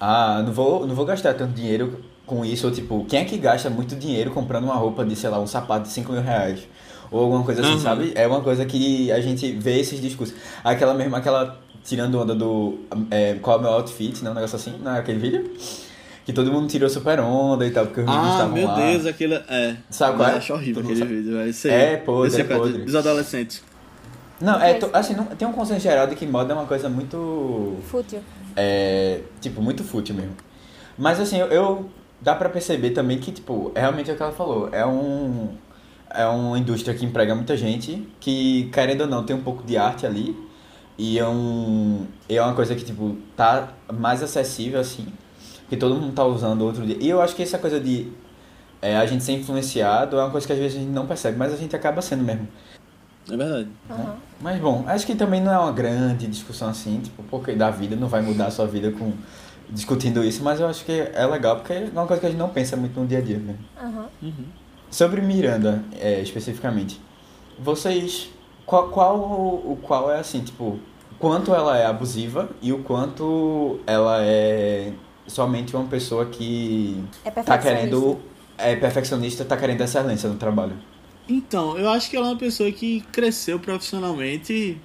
[0.01, 3.37] ah, não vou, não vou gastar tanto dinheiro com isso, ou tipo, quem é que
[3.37, 6.67] gasta muito dinheiro comprando uma roupa de, sei lá, um sapato de 5 mil reais?
[7.11, 7.79] Ou alguma coisa assim, Uhum.
[7.79, 8.11] sabe?
[8.15, 10.35] É uma coisa que a gente vê esses discursos.
[10.63, 12.79] Aquela mesma, aquela tirando onda do
[13.09, 14.29] é, qual é o meu outfit, né?
[14.29, 15.51] Um negócio assim, naquele vídeo.
[16.25, 18.75] Que todo mundo tirou super onda e tal, porque os vídeos Ah, estavam meu lá.
[18.75, 19.35] Deus, aquele...
[19.35, 20.33] É, Sabe qual é?
[20.33, 21.15] Eu acho horrível aquele sabe?
[21.15, 21.49] vídeo, velho.
[21.49, 21.73] Isso aí.
[21.73, 22.83] É podre, é qual podre.
[22.83, 23.63] Dos adolescentes.
[24.41, 26.89] Não, é, to- assim, não, tem um consenso geral de que moda é uma coisa
[26.89, 28.19] muito Fútil.
[28.57, 30.33] é, tipo, muito fútil mesmo.
[30.97, 31.89] Mas assim, eu, eu-
[32.21, 34.67] dá pra perceber também que, tipo, é realmente o que ela falou.
[34.73, 35.49] É um
[36.09, 39.77] é uma indústria que emprega muita gente, que querendo ou não tem um pouco de
[39.77, 40.35] arte ali.
[40.97, 45.05] E é um é uma coisa que, tipo, tá mais acessível assim,
[45.69, 46.97] que todo mundo tá usando outro dia.
[46.99, 48.11] E eu acho que essa coisa de
[48.81, 51.37] é, a gente ser influenciado é uma coisa que às vezes a gente não percebe,
[51.37, 52.47] mas a gente acaba sendo mesmo.
[53.29, 53.67] É verdade.
[53.89, 54.15] Aham.
[54.39, 57.95] Mas bom, acho que também não é uma grande discussão assim, tipo, porque da vida
[57.95, 59.13] não vai mudar a sua vida com
[59.69, 62.39] discutindo isso, mas eu acho que é legal porque é uma coisa que a gente
[62.39, 63.59] não pensa muito no dia a dia mesmo.
[63.79, 64.07] Aham.
[64.89, 66.99] Sobre Miranda, é, especificamente,
[67.59, 68.29] vocês.
[68.65, 70.77] Qual, qual, o qual é assim, tipo,
[71.17, 74.91] quanto ela é abusiva e o quanto ela é
[75.25, 77.75] somente uma pessoa que É tá perfeccionista.
[77.75, 78.19] querendo.
[78.57, 80.73] É perfeccionista, tá querendo excelência no trabalho.
[81.29, 84.81] Então, eu acho que ela é uma pessoa que cresceu profissionalmente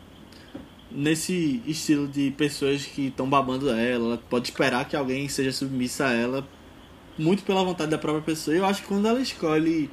[0.90, 4.06] nesse estilo de pessoas que estão babando ela.
[4.06, 6.46] Ela pode esperar que alguém seja submissa a ela
[7.18, 8.54] muito pela vontade da própria pessoa.
[8.54, 9.90] E eu acho que quando ela escolhe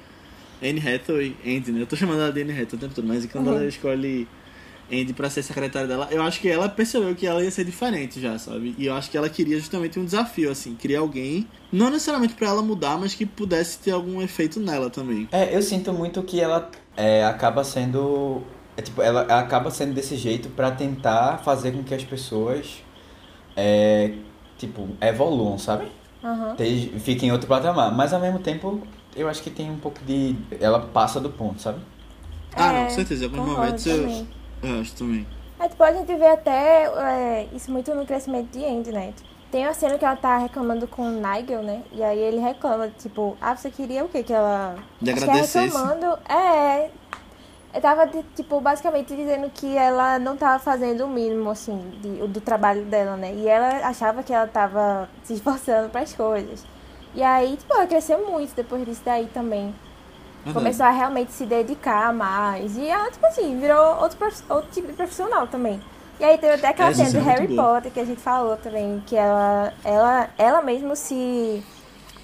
[0.61, 1.82] Anne Hathaway, Andy, né?
[1.82, 3.55] Eu tô chamando ela de Anne Hathaway o tempo todo, mas quando Uhum.
[3.57, 4.28] ela escolhe
[4.91, 8.20] Andy pra ser secretária dela, eu acho que ela percebeu que ela ia ser diferente
[8.20, 8.74] já, sabe?
[8.78, 12.47] E eu acho que ela queria justamente um desafio, assim, queria alguém, não necessariamente pra
[12.47, 15.28] ela mudar, mas que pudesse ter algum efeito nela também.
[15.32, 18.41] É, eu sinto muito que ela é, acaba sendo.
[18.76, 22.82] É, tipo, ela acaba sendo desse jeito pra tentar fazer com que as pessoas
[23.55, 24.13] é,
[24.57, 25.86] tipo, evoluam, sabe?
[26.55, 27.93] Te- Fica em outro patamar.
[27.95, 28.82] Mas ao mesmo tempo,
[29.15, 30.36] eu acho que tem um pouco de.
[30.59, 31.80] Ela passa do ponto, sabe?
[32.55, 33.26] Ah, não, É, com certeza.
[33.26, 34.28] Em alguns momentos eu, também.
[34.63, 35.28] eu acho também.
[35.59, 39.13] É, tipo, a gente vê até é, isso muito no crescimento de Andy, né?
[39.51, 41.82] Tem uma cena que ela tá reclamando com o Nigel, né?
[41.91, 44.22] E aí ele reclama, tipo, ah, você queria o quê?
[44.24, 44.76] Que ela.
[45.01, 45.34] De que é
[45.65, 46.05] reclamando.
[46.30, 46.89] É.
[47.74, 52.41] Eu tava, tipo, basicamente dizendo que ela não tava fazendo o mínimo, assim, de- do
[52.41, 53.34] trabalho dela, né?
[53.34, 56.65] E ela achava que ela tava se esforçando pras coisas.
[57.13, 59.76] E aí, tipo, ela cresceu muito depois disso daí também.
[60.45, 60.53] Verdade.
[60.53, 62.76] Começou a realmente se dedicar mais.
[62.78, 64.17] E ela, tipo assim, virou outro,
[64.49, 65.80] outro tipo de profissional também.
[66.20, 67.76] E aí teve até aquela cena do é Harry boa.
[67.76, 71.63] Potter que a gente falou também, que ela, ela, ela mesmo se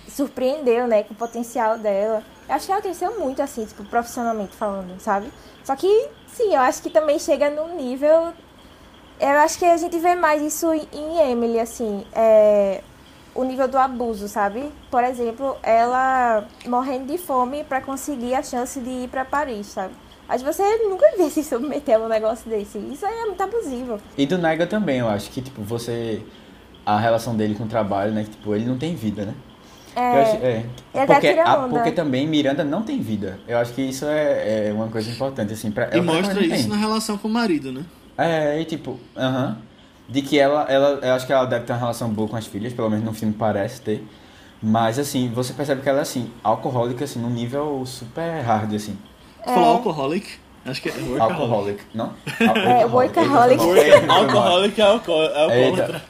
[0.07, 2.23] surpreendeu, né, com o potencial dela.
[2.47, 5.31] Eu acho que ela cresceu muito, assim, tipo, profissionalmente falando, sabe?
[5.63, 8.33] Só que, sim, eu acho que também chega num nível.
[9.19, 12.05] Eu acho que a gente vê mais isso em Emily, assim.
[12.13, 12.81] É,
[13.33, 14.71] o nível do abuso, sabe?
[14.89, 19.93] Por exemplo, ela morrendo de fome pra conseguir a chance de ir pra Paris, sabe?
[20.27, 22.77] Mas você nunca vê se submeter a um negócio desse.
[22.77, 23.99] Isso aí é muito abusivo.
[24.17, 26.23] E do Nigel também, eu acho que, tipo, você.
[26.85, 28.23] A relação dele com o trabalho, né?
[28.23, 29.33] Que, tipo, ele não tem vida, né?
[29.95, 31.01] Eu acho- É, é.
[31.03, 33.39] Até Porque, a- porque também Miranda não tem vida.
[33.47, 36.49] Eu acho que isso é, é uma coisa importante, assim, pra E ela mostra isso
[36.63, 36.67] tem.
[36.67, 37.83] na relação com o marido, né?
[38.17, 39.57] É, e tipo, aham.
[40.07, 40.99] De que ela, ela.
[41.01, 43.13] Eu acho que ela deve ter uma relação boa com as filhas, pelo menos no
[43.13, 44.05] filme parece ter.
[44.61, 48.97] Mas assim, você percebe que ela é assim, alcoólica, assim, num nível super hard, assim.
[49.43, 50.27] Tu falou alcoholic?
[50.65, 51.21] Acho que é workaholic.
[51.41, 52.13] Alcoholic, não?
[52.39, 53.61] É, workaholic.
[54.09, 56.01] Alcoholic é é alcoólatra.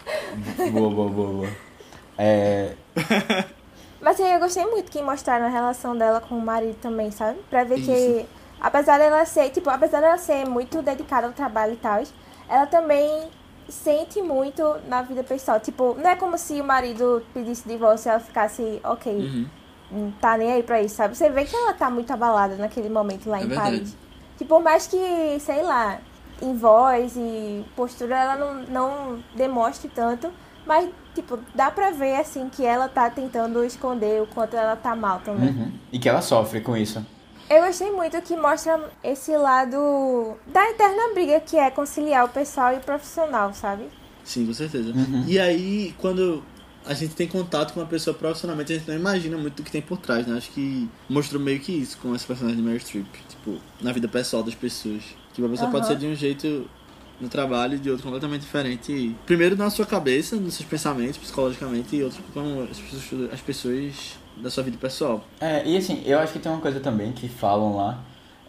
[0.71, 1.49] Boa, boa, boa, boa.
[2.17, 2.71] É,
[4.05, 7.39] Mas aí eu gostei muito que mostraram a relação dela com o marido também, sabe?
[7.49, 8.25] Pra ver que, Isso.
[8.61, 12.03] apesar dela ser, tipo, apesar dela ser muito dedicada ao trabalho e tal,
[12.47, 13.31] ela também
[13.67, 15.59] sente muito na vida pessoal.
[15.59, 19.47] Tipo, não é como se o marido pedisse divórcio e ela ficasse, ok, Uhum.
[19.89, 21.17] não tá nem aí pra isso, sabe?
[21.17, 23.71] Você vê que ela tá muito abalada naquele momento lá É em verdade.
[23.71, 23.97] Paris.
[24.37, 25.97] Tipo, por mais que, sei lá,
[26.43, 30.31] em voz e postura ela não, não demonstre tanto,
[30.65, 34.95] mas, tipo, dá pra ver, assim, que ela tá tentando esconder o quanto ela tá
[34.95, 35.49] mal também.
[35.49, 35.71] uhum.
[35.91, 37.05] E que ela sofre com isso.
[37.49, 42.73] Eu gostei muito que mostra esse lado da eterna briga que é conciliar o pessoal
[42.73, 43.85] e o profissional, sabe?
[44.23, 44.91] Sim, com certeza.
[44.91, 45.23] Uhum.
[45.27, 46.43] E aí, quando
[46.87, 49.71] a gente tem contato com uma pessoa profissionalmente, a gente não imagina muito do que
[49.71, 50.35] tem por trás, né?
[50.37, 53.05] Acho que mostrou meio que isso com esse personagem de Meryl Streep.
[53.29, 55.03] Tipo, na vida pessoal das pessoas.
[55.33, 55.93] Que uma pessoa pode Aham.
[55.93, 56.67] ser de um jeito
[57.19, 59.15] no trabalho de outro completamente diferente.
[59.25, 64.19] Primeiro na sua cabeça, nos seus pensamentos, psicologicamente, e outro com as pessoas, as pessoas
[64.37, 65.23] da sua vida pessoal.
[65.39, 67.99] É, e assim, eu acho que tem uma coisa também que falam lá,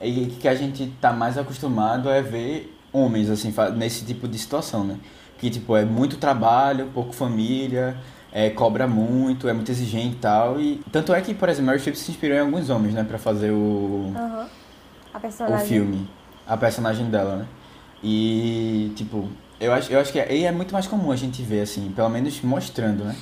[0.01, 4.85] e que a gente tá mais acostumado é ver homens, assim, nesse tipo de situação,
[4.85, 4.99] né?
[5.39, 7.97] Que, tipo, é muito trabalho, pouco família,
[8.33, 10.61] é, cobra muito, é muito exigente e tal.
[10.61, 13.05] E tanto é que, por exemplo, Meryl Streep se inspirou em alguns homens, né?
[13.05, 14.47] Pra fazer o, Aham.
[15.13, 16.07] A o filme,
[16.47, 17.47] a personagem dela, né?
[18.03, 19.29] E, tipo,
[19.61, 21.93] eu acho, eu acho que é, e é muito mais comum a gente ver, assim,
[21.95, 23.17] pelo menos mostrando, né?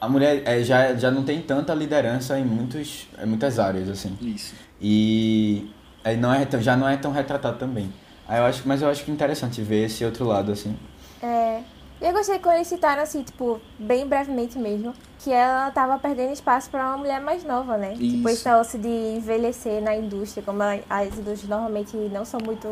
[0.00, 4.16] A mulher é, já, já não tem tanta liderança em, muitos, em muitas áreas, assim.
[4.20, 4.54] Isso.
[4.80, 5.70] E
[6.04, 7.92] aí não é, já não é tão retratado também.
[8.26, 10.76] Aí eu acho, mas eu acho que é interessante ver esse outro lado, assim.
[11.22, 11.60] É.
[12.00, 16.32] E eu gostei quando eles citaram, assim, tipo, bem brevemente mesmo, que ela tava perdendo
[16.32, 17.92] espaço pra uma mulher mais nova, né?
[17.94, 18.16] Isso.
[18.16, 22.66] Tipo, esse lance de envelhecer na indústria, como a- as indústrias normalmente não são muito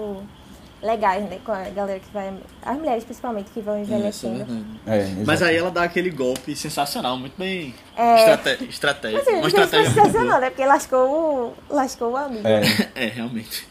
[0.82, 1.38] legais, né?
[1.44, 2.32] Com a galera que vai.
[2.62, 4.36] As mulheres principalmente que vão É, isso é envelhecendo.
[4.38, 4.64] verdade.
[4.86, 7.74] É, Mas aí ela dá aquele golpe sensacional, muito bem.
[7.96, 8.24] É.
[8.68, 9.18] Estratégia.
[9.18, 10.06] Assim, Uma foi estratégia muito boa.
[10.06, 10.50] sensacional, né?
[10.50, 12.46] Porque lascou o, lascou o amigo.
[12.46, 12.60] É.
[12.94, 13.66] É, realmente.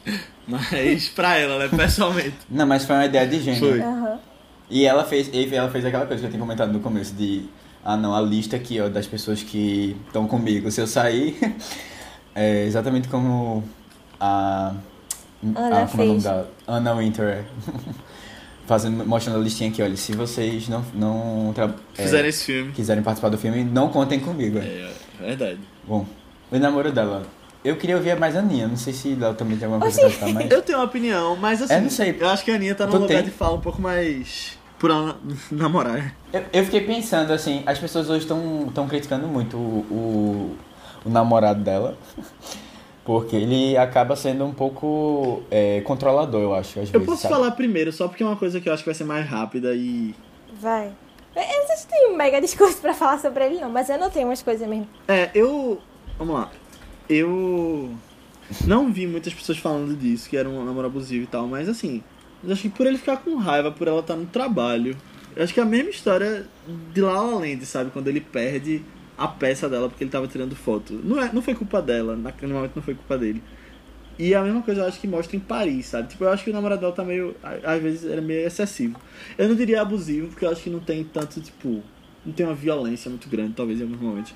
[0.47, 2.35] Mas pra ela, né, pessoalmente.
[2.49, 3.59] Não, mas foi uma ideia de gênio.
[3.59, 3.81] Foi.
[3.81, 4.19] Aham.
[4.69, 7.45] E ela fez, e ela fez aquela coisa que eu tinha comentado no começo de
[7.83, 10.69] ah não, a lista aqui ó das pessoas que estão comigo.
[10.69, 11.37] Se eu sair,
[12.35, 13.63] é exatamente como
[14.19, 14.73] a,
[15.55, 17.43] Ana a como é o nome da Anna Winter é.
[18.67, 22.71] Fazendo, mostrando a listinha aqui, olha, se vocês não, não tra- é, Fizeram esse filme.
[22.71, 24.59] quiserem participar do filme, não contem comigo.
[24.59, 24.61] é.
[24.61, 25.59] É, verdade.
[25.87, 26.05] Bom,
[26.51, 27.23] o namoro dela.
[27.63, 30.09] Eu queria ouvir mais a Aninha, não sei se ela também tem alguma coisa pra
[30.11, 30.51] falar, mas.
[30.51, 31.73] Eu tenho uma opinião, mas assim.
[31.73, 32.15] É, não sei.
[32.19, 33.23] Eu acho que a Aninha tá num Tu lugar tem?
[33.23, 34.57] de fala um pouco mais.
[34.77, 35.17] Por ela
[35.51, 36.13] namorar.
[36.31, 40.57] Eu, eu fiquei pensando assim, as pessoas hoje estão criticando muito o, o,
[41.05, 41.97] o namorado dela.
[43.09, 47.05] Porque ele acaba sendo um pouco é, controlador, eu acho, às Eu vezes.
[47.07, 47.33] posso sabe?
[47.33, 49.73] falar primeiro, só porque é uma coisa que eu acho que vai ser mais rápida
[49.73, 50.13] e.
[50.61, 50.91] Vai.
[51.35, 53.97] Eu não sei se tem um mega discurso pra falar sobre ele, não, mas eu
[53.97, 54.87] não tenho umas coisas mesmo.
[55.07, 55.81] É, eu.
[56.19, 56.51] Vamos lá.
[57.09, 57.95] Eu.
[58.67, 62.03] Não vi muitas pessoas falando disso, que era um namoro abusivo e tal, mas assim.
[62.43, 64.95] Eu acho que por ele ficar com raiva, por ela estar no trabalho.
[65.35, 66.45] Eu acho que é a mesma história
[66.93, 67.89] de La La Land, sabe?
[67.89, 68.83] Quando ele perde
[69.19, 70.93] a peça dela porque ele tava tirando foto.
[71.03, 73.43] Não, é, não foi culpa dela, naquele momento não foi culpa dele.
[74.17, 76.07] E a mesma coisa eu acho que mostra em Paris, sabe?
[76.07, 77.35] Tipo, eu acho que o namorado dela tá meio.
[77.41, 78.99] Às vezes era meio excessivo.
[79.37, 81.83] Eu não diria abusivo, porque eu acho que não tem tanto, tipo.
[82.25, 84.33] Não tem uma violência muito grande, talvez, em alguns momentos.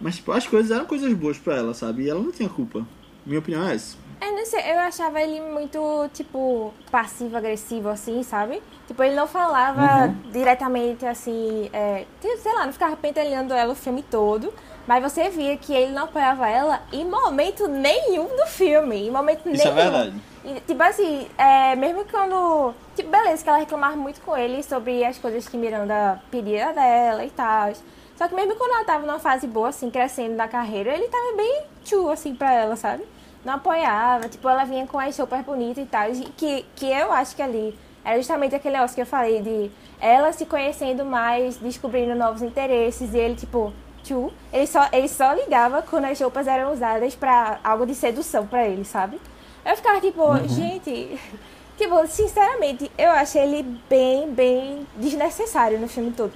[0.00, 2.04] Mas, tipo, as coisas eram coisas boas pra ela, sabe?
[2.04, 2.86] E ela não tinha culpa.
[3.26, 3.96] Minha opinião é essa.
[4.20, 8.62] Eu não sei, eu achava ele muito, tipo, passivo-agressivo, assim, sabe?
[8.86, 10.30] Tipo, ele não falava Uhum.
[10.32, 14.52] diretamente, assim, é, tipo, sei lá, não ficava pentelhando ela o filme todo.
[14.86, 19.06] Mas você via que ele não apoiava ela em momento nenhum do filme.
[19.06, 19.74] Em momento Isso é nenhum.
[19.90, 20.14] verdade.
[20.44, 22.74] E, tipo assim, é, mesmo quando.
[22.94, 27.24] Tipo, beleza, que ela reclamava muito com ele sobre as coisas que Miranda pedia dela
[27.24, 27.72] e tal.
[28.14, 31.34] Só que mesmo quando ela tava numa fase boa, assim, crescendo na carreira, ele tava
[31.34, 33.04] bem tchu, assim, pra ela, sabe?
[33.44, 36.10] Não apoiava, tipo, ela vinha com as roupas bonitas e tal.
[36.36, 39.70] Que, que eu acho que ali era justamente aquele negócio que eu falei de
[40.00, 43.72] ela se conhecendo mais, descobrindo novos interesses, e ele, tipo,
[44.02, 48.46] tchu, ele só, ele só ligava quando as roupas eram usadas pra algo de sedução
[48.46, 49.20] pra ele, sabe?
[49.64, 51.18] Eu ficava tipo, gente.
[51.76, 56.32] Tipo, sinceramente, eu achei ele bem, bem desnecessário no filme todo.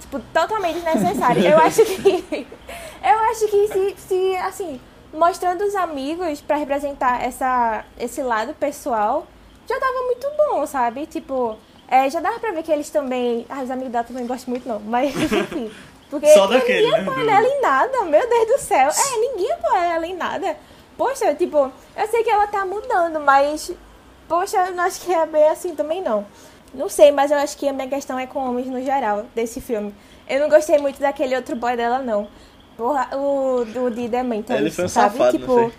[0.00, 1.44] Tipo, totalmente desnecessário.
[1.44, 2.46] eu acho que.
[3.04, 4.80] Eu acho que se, se assim,
[5.12, 9.26] mostrando os amigos pra representar essa, esse lado pessoal,
[9.68, 11.06] já tava muito bom, sabe?
[11.06, 11.56] Tipo,
[11.88, 13.46] é, já dava pra ver que eles também.
[13.48, 14.80] Ah, os amigos dela também gostam muito, não.
[14.80, 15.70] Mas, enfim.
[16.10, 18.88] Porque Só daquele, ninguém né, apoia do- ela em nada, meu Deus do céu.
[18.90, 20.56] É, ninguém apoia ela em nada.
[20.96, 23.72] Poxa, tipo, eu sei que ela tá mudando, mas.
[24.28, 26.26] Poxa, eu não acho que é bem assim também, não.
[26.74, 29.60] Não sei, mas eu acho que a minha questão é com homens no geral, desse
[29.60, 29.94] filme.
[30.28, 32.28] Eu não gostei muito daquele outro boy dela, não.
[32.76, 35.18] Porra, o do de The Mentalist, Ele foi um sabe?
[35.18, 35.72] safado, tipo?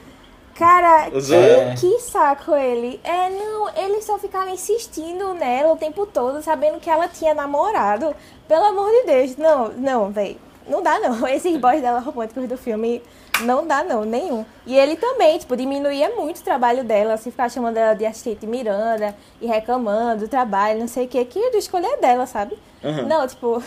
[0.56, 1.76] Cara, que, ela.
[1.76, 3.00] que saco ele.
[3.04, 8.16] É, não, ele só ficava insistindo nela o tempo todo, sabendo que ela tinha namorado.
[8.48, 9.36] Pelo amor de Deus.
[9.36, 10.38] Não, não, véi.
[10.68, 11.26] Não dá, não.
[11.28, 13.02] Esses boys dela românticos do filme,
[13.42, 14.46] não dá, não, nenhum.
[14.66, 18.46] E ele também, tipo, diminuía muito o trabalho dela, assim, ficava chamando ela de assistente
[18.46, 22.58] Miranda e reclamando do trabalho, não sei o que, que era escolher dela, sabe?
[22.84, 23.08] Uhum.
[23.08, 23.62] Não, tipo,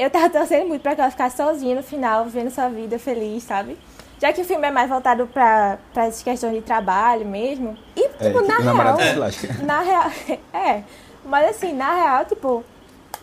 [0.00, 3.42] eu tava torcendo muito pra que ela ficasse sozinha no final, vivendo sua vida feliz,
[3.42, 3.76] sabe?
[4.20, 7.76] Já que o filme é mais voltado pra, pra essas questões de trabalho mesmo.
[7.96, 9.30] E, tipo, É, tipo, na namorado real.
[9.64, 10.10] Na real.
[10.52, 10.82] É.
[11.24, 12.64] Mas assim, na real, tipo,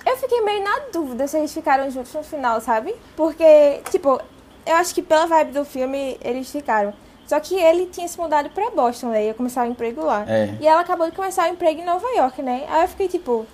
[0.06, 2.96] eu fiquei meio na dúvida se eles ficaram juntos no final, sabe?
[3.16, 4.20] Porque, tipo,
[4.66, 6.94] eu acho que pela vibe do filme eles ficaram.
[7.28, 9.26] Só que ele tinha se mudado pra Boston, né?
[9.26, 10.24] Ia começar o emprego lá.
[10.28, 10.56] É.
[10.62, 12.66] E ela acabou de começar o emprego em Nova York, né?
[12.70, 13.46] Aí eu fiquei tipo.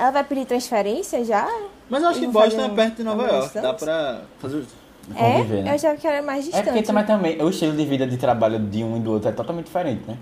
[0.00, 1.46] Ela vai pedir transferência já?
[1.90, 3.60] Mas eu acho que Boston é perto de Nova York.
[3.60, 4.66] Dá pra fazer os
[5.14, 5.32] É?
[5.32, 5.70] Conviver, né?
[5.70, 6.64] Eu achava que era mais É distante.
[6.64, 9.32] porque também, também o estilo de vida de trabalho de um e do outro é
[9.32, 10.16] totalmente diferente, né?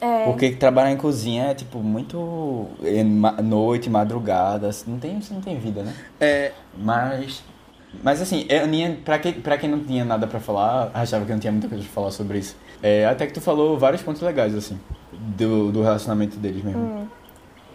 [0.00, 0.24] É.
[0.26, 3.02] Porque trabalhar em cozinha é tipo muito é,
[3.42, 5.92] noite, madrugada, assim, não tem, você não tem vida, né?
[6.20, 7.42] É, Mas
[8.02, 11.32] mas assim, eu nem pra quem, pra quem não tinha nada pra falar, achava que
[11.32, 12.54] não tinha muita coisa pra falar sobre isso.
[12.82, 14.78] É, até que tu falou vários pontos legais assim
[15.12, 16.80] do, do relacionamento deles mesmo.
[16.80, 17.06] Hum.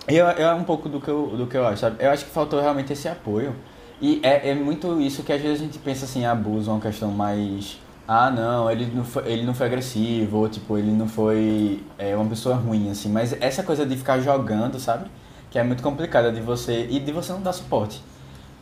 [0.10, 2.04] E eu, é um pouco do que eu, do que eu acho, sabe?
[2.04, 3.56] Eu acho que faltou realmente esse apoio.
[4.02, 6.82] E é, é muito isso que às vezes a gente pensa assim, abuso é uma
[6.82, 7.80] questão mais.
[8.06, 12.16] Ah, não, ele não foi, ele não foi agressivo, ou tipo, ele não foi é,
[12.16, 13.10] uma pessoa ruim, assim.
[13.10, 15.10] Mas essa coisa de ficar jogando, sabe?
[15.50, 16.86] Que é muito complicada de você.
[16.90, 18.02] E de você não dar suporte.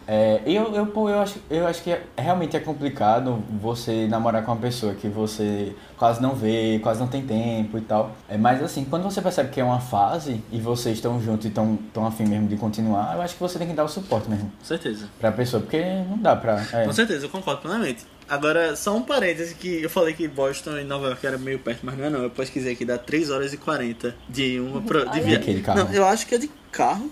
[0.08, 4.44] É, eu, eu, pô, eu, acho, eu acho que é- realmente é complicado você namorar
[4.44, 8.12] com uma pessoa que você quase não vê, quase não tem tempo e tal.
[8.28, 11.50] É, mas assim, quando você percebe que é uma fase e vocês estão juntos e
[11.50, 14.30] estão tão afim mesmo de continuar, eu acho que você tem que dar o suporte
[14.30, 15.08] mesmo com certeza.
[15.20, 16.62] pra pessoa, porque não dá pra.
[16.74, 16.86] é.
[16.86, 18.06] Com certeza, eu concordo plenamente.
[18.28, 21.82] Agora, só um parêntese que eu falei que Boston e Nova York era meio perto,
[21.84, 22.24] mas não é não.
[22.24, 25.62] Eu pesquisei aqui, dá 3 horas e 40 de uma pro, de viagem.
[25.76, 27.12] Não, eu acho que é de carro.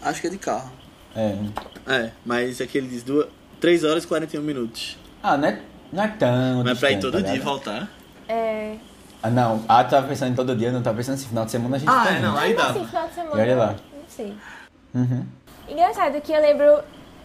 [0.00, 0.70] Acho que é de carro.
[1.14, 1.36] É.
[1.86, 3.04] É, mas aqui ele diz
[3.60, 4.96] 3 horas e 41 minutos.
[5.22, 5.60] Ah, não é,
[5.92, 6.64] não é tão.
[6.64, 7.88] Mas pra ir todo tá dia e voltar.
[8.28, 8.76] É.
[9.22, 9.64] Ah, não.
[9.68, 11.78] Ah, tu tava pensando em todo dia, não tava pensando assim, final de semana a
[11.78, 12.70] gente Ah, tá é, não, aí dá.
[12.70, 13.36] assim, final de semana.
[13.36, 13.66] E olha lá.
[13.68, 14.34] Não sei.
[14.94, 15.26] Uhum.
[15.68, 16.64] Engraçado que eu lembro.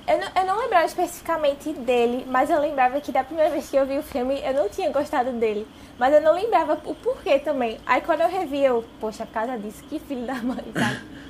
[0.07, 3.75] Eu não, eu não lembrava especificamente dele, mas eu lembrava que da primeira vez que
[3.75, 5.67] eu vi o filme eu não tinha gostado dele.
[5.99, 7.77] Mas eu não lembrava o porquê também.
[7.85, 10.99] Aí quando eu revi, eu, poxa, por causa disso, que filho da mãe, sabe?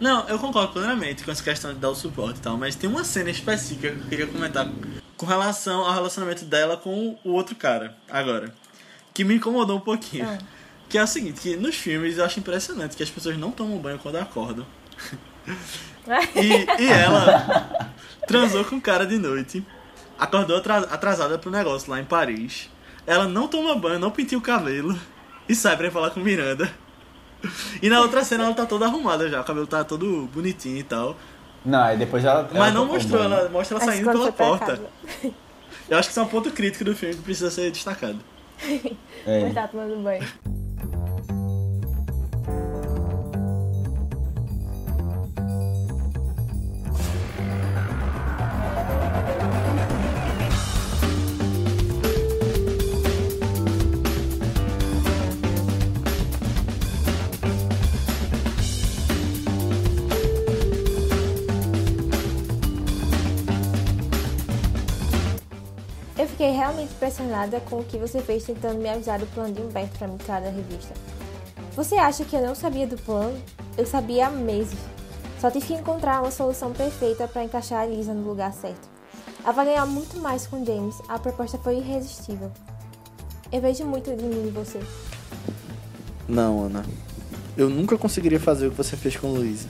[0.00, 2.88] Não, eu concordo plenamente com essa questão de dar o suporte e tal, mas tem
[2.88, 4.66] uma cena específica que eu queria comentar
[5.16, 8.52] com relação ao relacionamento dela com o outro cara, agora.
[9.12, 10.26] Que me incomodou um pouquinho.
[10.26, 10.38] Ah.
[10.88, 13.76] Que é o seguinte, que nos filmes eu acho impressionante que as pessoas não tomam
[13.78, 14.66] banho quando acordam.
[16.34, 17.86] E, e ela
[18.26, 19.64] transou com o cara de noite,
[20.18, 22.68] acordou atra- atrasada pro negócio lá em Paris.
[23.06, 24.98] Ela não toma banho, não pintia o cabelo
[25.48, 26.72] e sai pra ir falar com Miranda.
[27.82, 30.82] E na outra cena ela tá toda arrumada já, o cabelo tá todo bonitinho e
[30.82, 31.16] tal.
[31.64, 32.40] Não, aí depois ela.
[32.40, 34.80] ela Mas não tocou mostrou, ela mostra ela saindo pela porta.
[35.88, 38.18] Eu acho que isso é um ponto crítico do filme que precisa ser destacado.
[39.26, 39.42] É.
[39.42, 40.26] Mas tá tomando banho.
[66.40, 69.98] Fiquei realmente impressionada com o que você fez tentando me avisar do plano de Humberto
[69.98, 70.94] para me da revista.
[71.76, 73.38] Você acha que eu não sabia do plano?
[73.76, 74.78] Eu sabia há meses.
[75.38, 78.88] Só tive que encontrar uma solução perfeita para encaixar a Lisa no lugar certo.
[79.44, 80.96] Vai ganhar muito mais com James.
[81.10, 82.50] A proposta foi irresistível.
[83.52, 84.80] Eu vejo muito de mim em você.
[86.26, 86.86] Não, Ana.
[87.54, 89.66] Eu nunca conseguiria fazer o que você fez com o Luiz.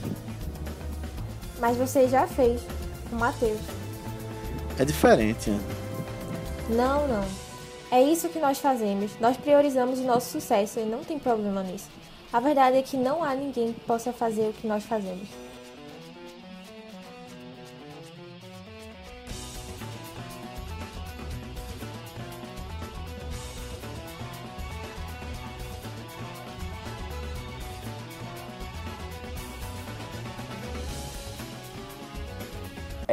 [1.59, 2.61] Mas você já fez
[3.09, 3.59] com o Matheus.
[4.79, 5.80] É diferente, Ana.
[6.71, 7.25] Não, não.
[7.91, 9.11] É isso que nós fazemos.
[9.19, 11.89] Nós priorizamos o nosso sucesso e não tem problema nisso.
[12.31, 15.27] A verdade é que não há ninguém que possa fazer o que nós fazemos.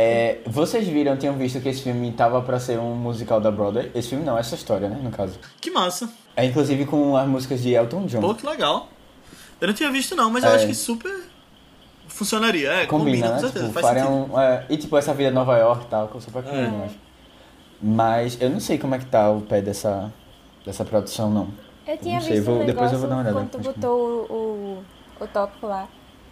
[0.00, 3.90] É, vocês viram, tinham visto que esse filme tava pra ser um musical da Broadway?
[3.96, 5.36] Esse filme não, essa história, né, no caso.
[5.60, 6.08] Que massa.
[6.36, 8.20] É inclusive com as músicas de Elton John.
[8.20, 8.86] Pô, que legal.
[9.60, 10.54] Eu não tinha visto não, mas eu É.
[10.54, 11.12] acho que super
[12.06, 12.70] funcionaria.
[12.70, 13.34] É, combina, combina, né?
[13.34, 13.66] com certeza.
[13.66, 14.40] Tipo, faz fariam, sentido.
[14.40, 16.70] é, e tipo, essa vida em Nova York e tal, que eu super combina, É.
[16.80, 16.94] eu acho.
[17.82, 20.12] Mas eu não sei como é que tá o pé dessa,
[20.64, 21.48] dessa produção, não.
[21.86, 24.26] Eu tinha Não sei, visto vou- um depois eu vou dar uma olhada, quando botou
[24.28, 24.32] o,
[25.20, 25.88] o, o tópico lá.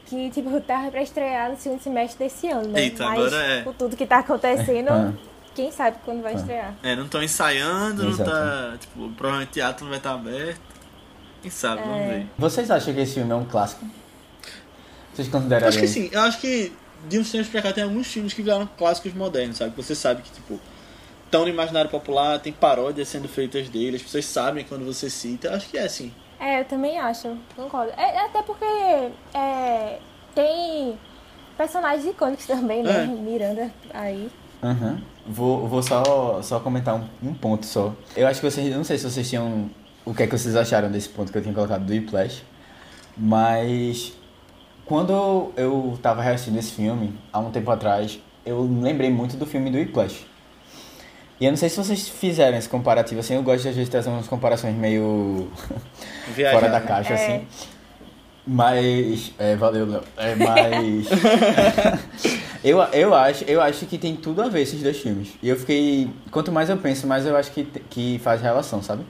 [0.07, 2.81] Que, tipo, tava pra estrear no segundo semestre desse ano, né?
[2.83, 3.63] Eita, Mas agora é.
[3.63, 5.13] com tudo que tá acontecendo, Ah.
[5.55, 6.37] quem sabe quando vai Ah.
[6.37, 6.75] estrear.
[6.83, 8.31] É, não estão ensaiando, não Exato.
[8.31, 8.77] tá.
[8.81, 10.61] Tipo, provavelmente o teatro não vai estar aberto.
[11.43, 12.09] Quem sabe, vamos É.
[12.09, 12.27] ver.
[12.39, 13.85] Vocês acham que esse filme é um clássico?
[15.15, 15.69] Vocês Eu considerariam?
[15.69, 16.73] acho que sim, eu acho que
[17.09, 19.73] de uns tempos pra cá tem alguns filmes que viraram clássicos modernos, sabe?
[19.77, 20.59] Você sabe que, tipo,
[21.25, 25.49] estão no imaginário popular, tem paródias sendo feitas dele, as pessoas sabem quando você cita.
[25.49, 26.13] Eu acho que é assim.
[26.39, 27.93] É, eu também acho, concordo.
[27.97, 28.65] É, até porque
[29.35, 29.99] é,
[30.35, 30.99] tem
[31.57, 33.05] personagens icônicos também, né?
[33.05, 33.07] É.
[33.07, 34.31] Miranda aí.
[34.63, 35.01] Aham.
[35.27, 37.93] Vou, vou só, só comentar um, um ponto só.
[38.17, 38.75] Eu acho que vocês.
[38.75, 39.71] Não sei se vocês tinham.
[40.05, 42.43] O que é que vocês acharam desse ponto que eu tinha colocado do Whiplash.
[43.17, 44.13] Mas.
[44.85, 49.69] Quando eu tava reassistindo esse filme, há um tempo atrás, eu lembrei muito do filme
[49.69, 50.25] do Whiplash.
[51.41, 53.91] E eu não sei se vocês fizeram esse comparativo assim, eu gosto de às vezes
[53.91, 55.49] trazer umas comparações meio
[56.35, 57.15] Viajar, fora da caixa, É.
[57.15, 57.47] assim.
[58.47, 59.33] Mas.
[59.39, 60.03] É, valeu, Léo.
[60.17, 61.07] É, mas.
[62.65, 65.31] eu, eu, acho, eu acho que tem tudo a ver esses dois filmes.
[65.43, 66.09] E eu fiquei.
[66.31, 69.05] Quanto mais eu penso, mais eu acho que, que faz relação, sabe?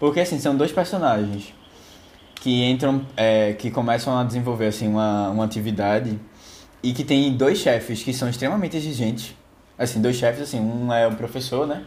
[0.00, 1.54] Porque assim, são dois personagens
[2.34, 3.06] que entram.
[3.16, 6.18] é, que começam a desenvolver assim, uma, uma atividade
[6.82, 9.34] e que tem dois chefes que são extremamente exigentes.
[9.78, 11.82] Assim, dois chefes, assim, um é o professor, né?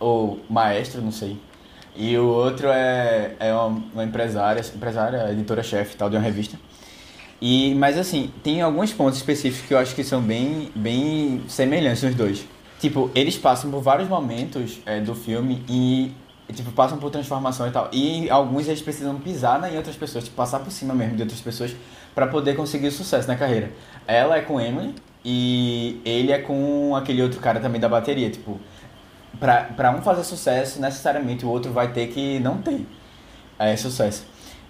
[0.00, 1.38] Ou maestro, não sei.
[1.96, 6.58] E o outro é, é uma, uma empresária, empresária, editora-chefe tal, de uma revista.
[7.40, 12.02] E, mas assim, tem alguns pontos específicos que eu acho que são bem, bem semelhantes
[12.02, 12.44] os dois.
[12.80, 16.12] Tipo, eles passam por vários momentos é, do filme e,
[16.52, 17.88] tipo, passam por transformação e tal.
[17.92, 21.22] E alguns eles precisam pisar né, em outras pessoas, tipo, passar por cima mesmo de
[21.22, 21.74] outras pessoas
[22.14, 23.70] para poder conseguir sucesso na carreira.
[24.06, 24.94] Ela é com Emily
[25.24, 28.60] e ele é com aquele outro cara também da bateria, tipo,
[29.40, 32.86] pra, pra um fazer sucesso, necessariamente o outro vai ter que não ter
[33.58, 34.26] é, sucesso.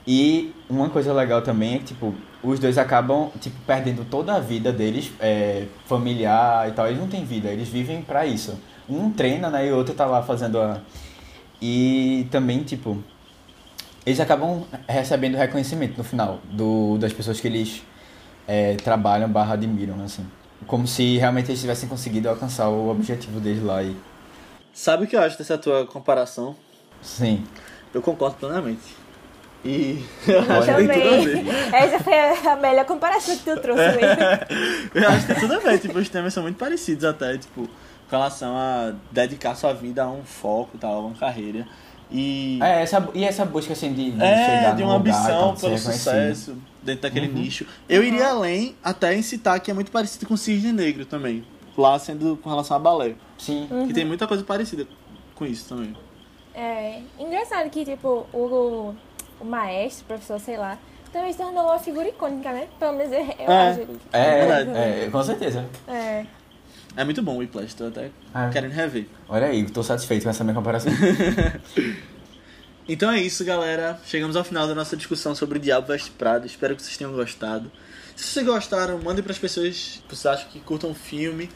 [0.06, 4.40] E uma coisa legal também é que, tipo, os dois acabam, tipo, perdendo toda a
[4.40, 6.86] vida deles, é, familiar e tal.
[6.86, 8.58] Eles não têm vida, eles vivem pra isso.
[8.88, 10.80] Um treina, né, e o outro tá lá fazendo a...
[11.60, 13.02] E também, tipo,
[14.04, 17.82] eles acabam recebendo reconhecimento no final do, das pessoas que eles
[18.46, 20.26] é, trabalham barra admiram, assim.
[20.66, 23.96] Como se realmente eles tivessem conseguido alcançar o objetivo deles lá e...
[24.72, 26.56] Sabe o que eu acho dessa tua comparação?
[27.00, 27.44] Sim.
[27.92, 29.04] Eu concordo plenamente.
[29.64, 31.44] E eu acho que tem tudo a Também.
[31.44, 31.74] ver.
[31.74, 34.22] Essa foi a melhor comparação que tu trouxe mesmo.
[34.94, 37.66] Eu acho que tem tudo a ver, tipo, os temas são muito parecidos até, tipo,
[37.66, 41.66] com relação a dedicar sua vida a um foco e tal, a uma carreira.
[42.10, 45.78] E É, essa, e essa busca, assim, de, de é, de uma lugar, ambição pelo
[45.78, 47.66] sucesso dentro daquele nicho.
[47.88, 51.44] Eu iria além até em citar que é muito parecido com Cisne Negro também.
[51.76, 53.14] Lá sendo com relação a balé.
[53.38, 53.68] Sim.
[53.88, 54.86] Que tem muita coisa parecida
[55.34, 55.96] com isso também.
[56.54, 58.94] É engraçado que, tipo, o,
[59.40, 60.78] o maestro, professor, sei lá,
[61.12, 62.68] também se tornou uma figura icônica, né?
[62.78, 63.68] Pelo menos eu, eu É.
[63.70, 63.80] acho.
[64.12, 64.70] É, verdade.
[64.78, 65.66] é, com certeza.
[65.88, 66.24] É.
[66.96, 68.50] É muito bom o Whiplash, tô até É.
[68.52, 69.06] querendo rever.
[69.28, 70.92] Olha aí, tô satisfeito com essa minha comparação.
[72.86, 73.98] Então é isso, galera.
[74.04, 76.44] Chegamos ao final da nossa discussão sobre Diabo Veste Prada.
[76.46, 77.72] Espero que vocês tenham gostado.
[78.14, 81.48] Se vocês gostaram, mandem para as pessoas que vocês acham que curtam o filme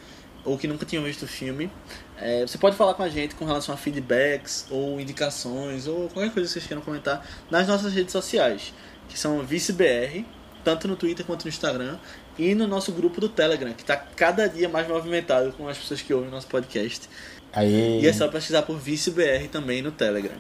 [0.43, 1.71] ou que nunca tinham visto o filme.
[2.17, 6.33] É, você pode falar com a gente com relação a feedbacks ou indicações ou qualquer
[6.33, 8.73] coisa que vocês queiram comentar nas nossas redes sociais,
[9.07, 10.25] que são ViceBR,
[10.65, 11.99] tanto no Twitter quanto no Instagram,
[12.39, 16.01] e no nosso grupo do Telegram, que está cada dia mais movimentado com as pessoas
[16.01, 17.09] que ouvem o nosso podcast.
[17.53, 18.01] Aí.
[18.03, 20.37] E é só pesquisar por ViceBR também no Telegram.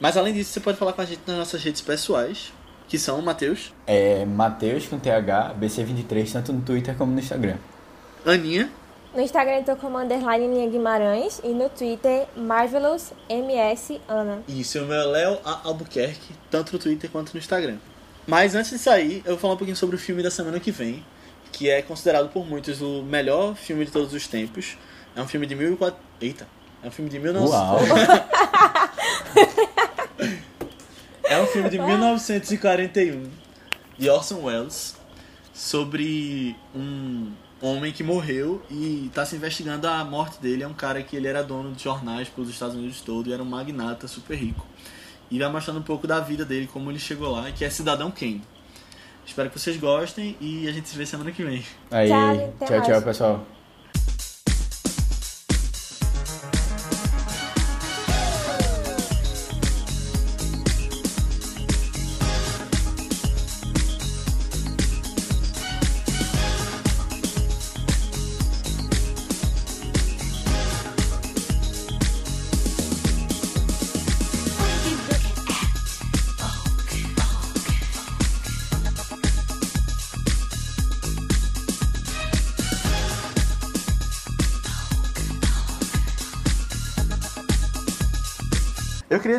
[0.00, 2.52] Mas além disso, você pode falar com a gente nas nossas redes pessoais,
[2.88, 7.56] que são o Matheus, É Matheus com TH, BC23, tanto no Twitter como no Instagram.
[8.24, 8.70] Aninha,
[9.14, 14.42] No Instagram eu tô como underline Linha Guimarães e no Twitter Marvelous MS Ana.
[14.48, 15.38] e seu meu é Léo.
[15.44, 17.76] Albuquerque, tanto no Twitter quanto no Instagram.
[18.26, 20.70] Mas antes de sair, eu vou falar um pouquinho sobre o filme da semana que
[20.70, 21.04] vem,
[21.52, 24.76] que é considerado por muitos o melhor filme de todos os tempos.
[25.16, 25.98] É um filme de 1400...
[26.20, 26.46] Eita!
[26.82, 27.50] É um filme de 1900...
[27.50, 27.80] Uau!
[31.30, 33.30] É um filme de 1941
[33.96, 34.96] de Orson Welles
[35.54, 40.64] sobre um homem que morreu e está se investigando a morte dele.
[40.64, 43.40] É um cara que ele era dono de jornais pelos Estados Unidos todo e era
[43.40, 44.66] um magnata super rico.
[45.30, 48.10] E vai mostrando um pouco da vida dele, como ele chegou lá, que é Cidadão
[48.10, 48.42] Kane.
[49.24, 51.64] Espero que vocês gostem e a gente se vê semana que vem.
[51.90, 53.46] Aí, Tchau, tchau, tchau, pessoal.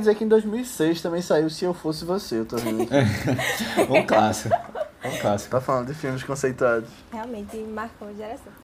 [0.02, 2.94] Dizer que em 2006 também saiu Se Eu Fosse Você, eu tô vendo aqui.
[3.90, 4.56] Um clássico.
[5.04, 5.52] Um clássico.
[5.52, 6.90] tá falando de filmes conceituados.
[7.12, 8.61] Realmente marcou a geração.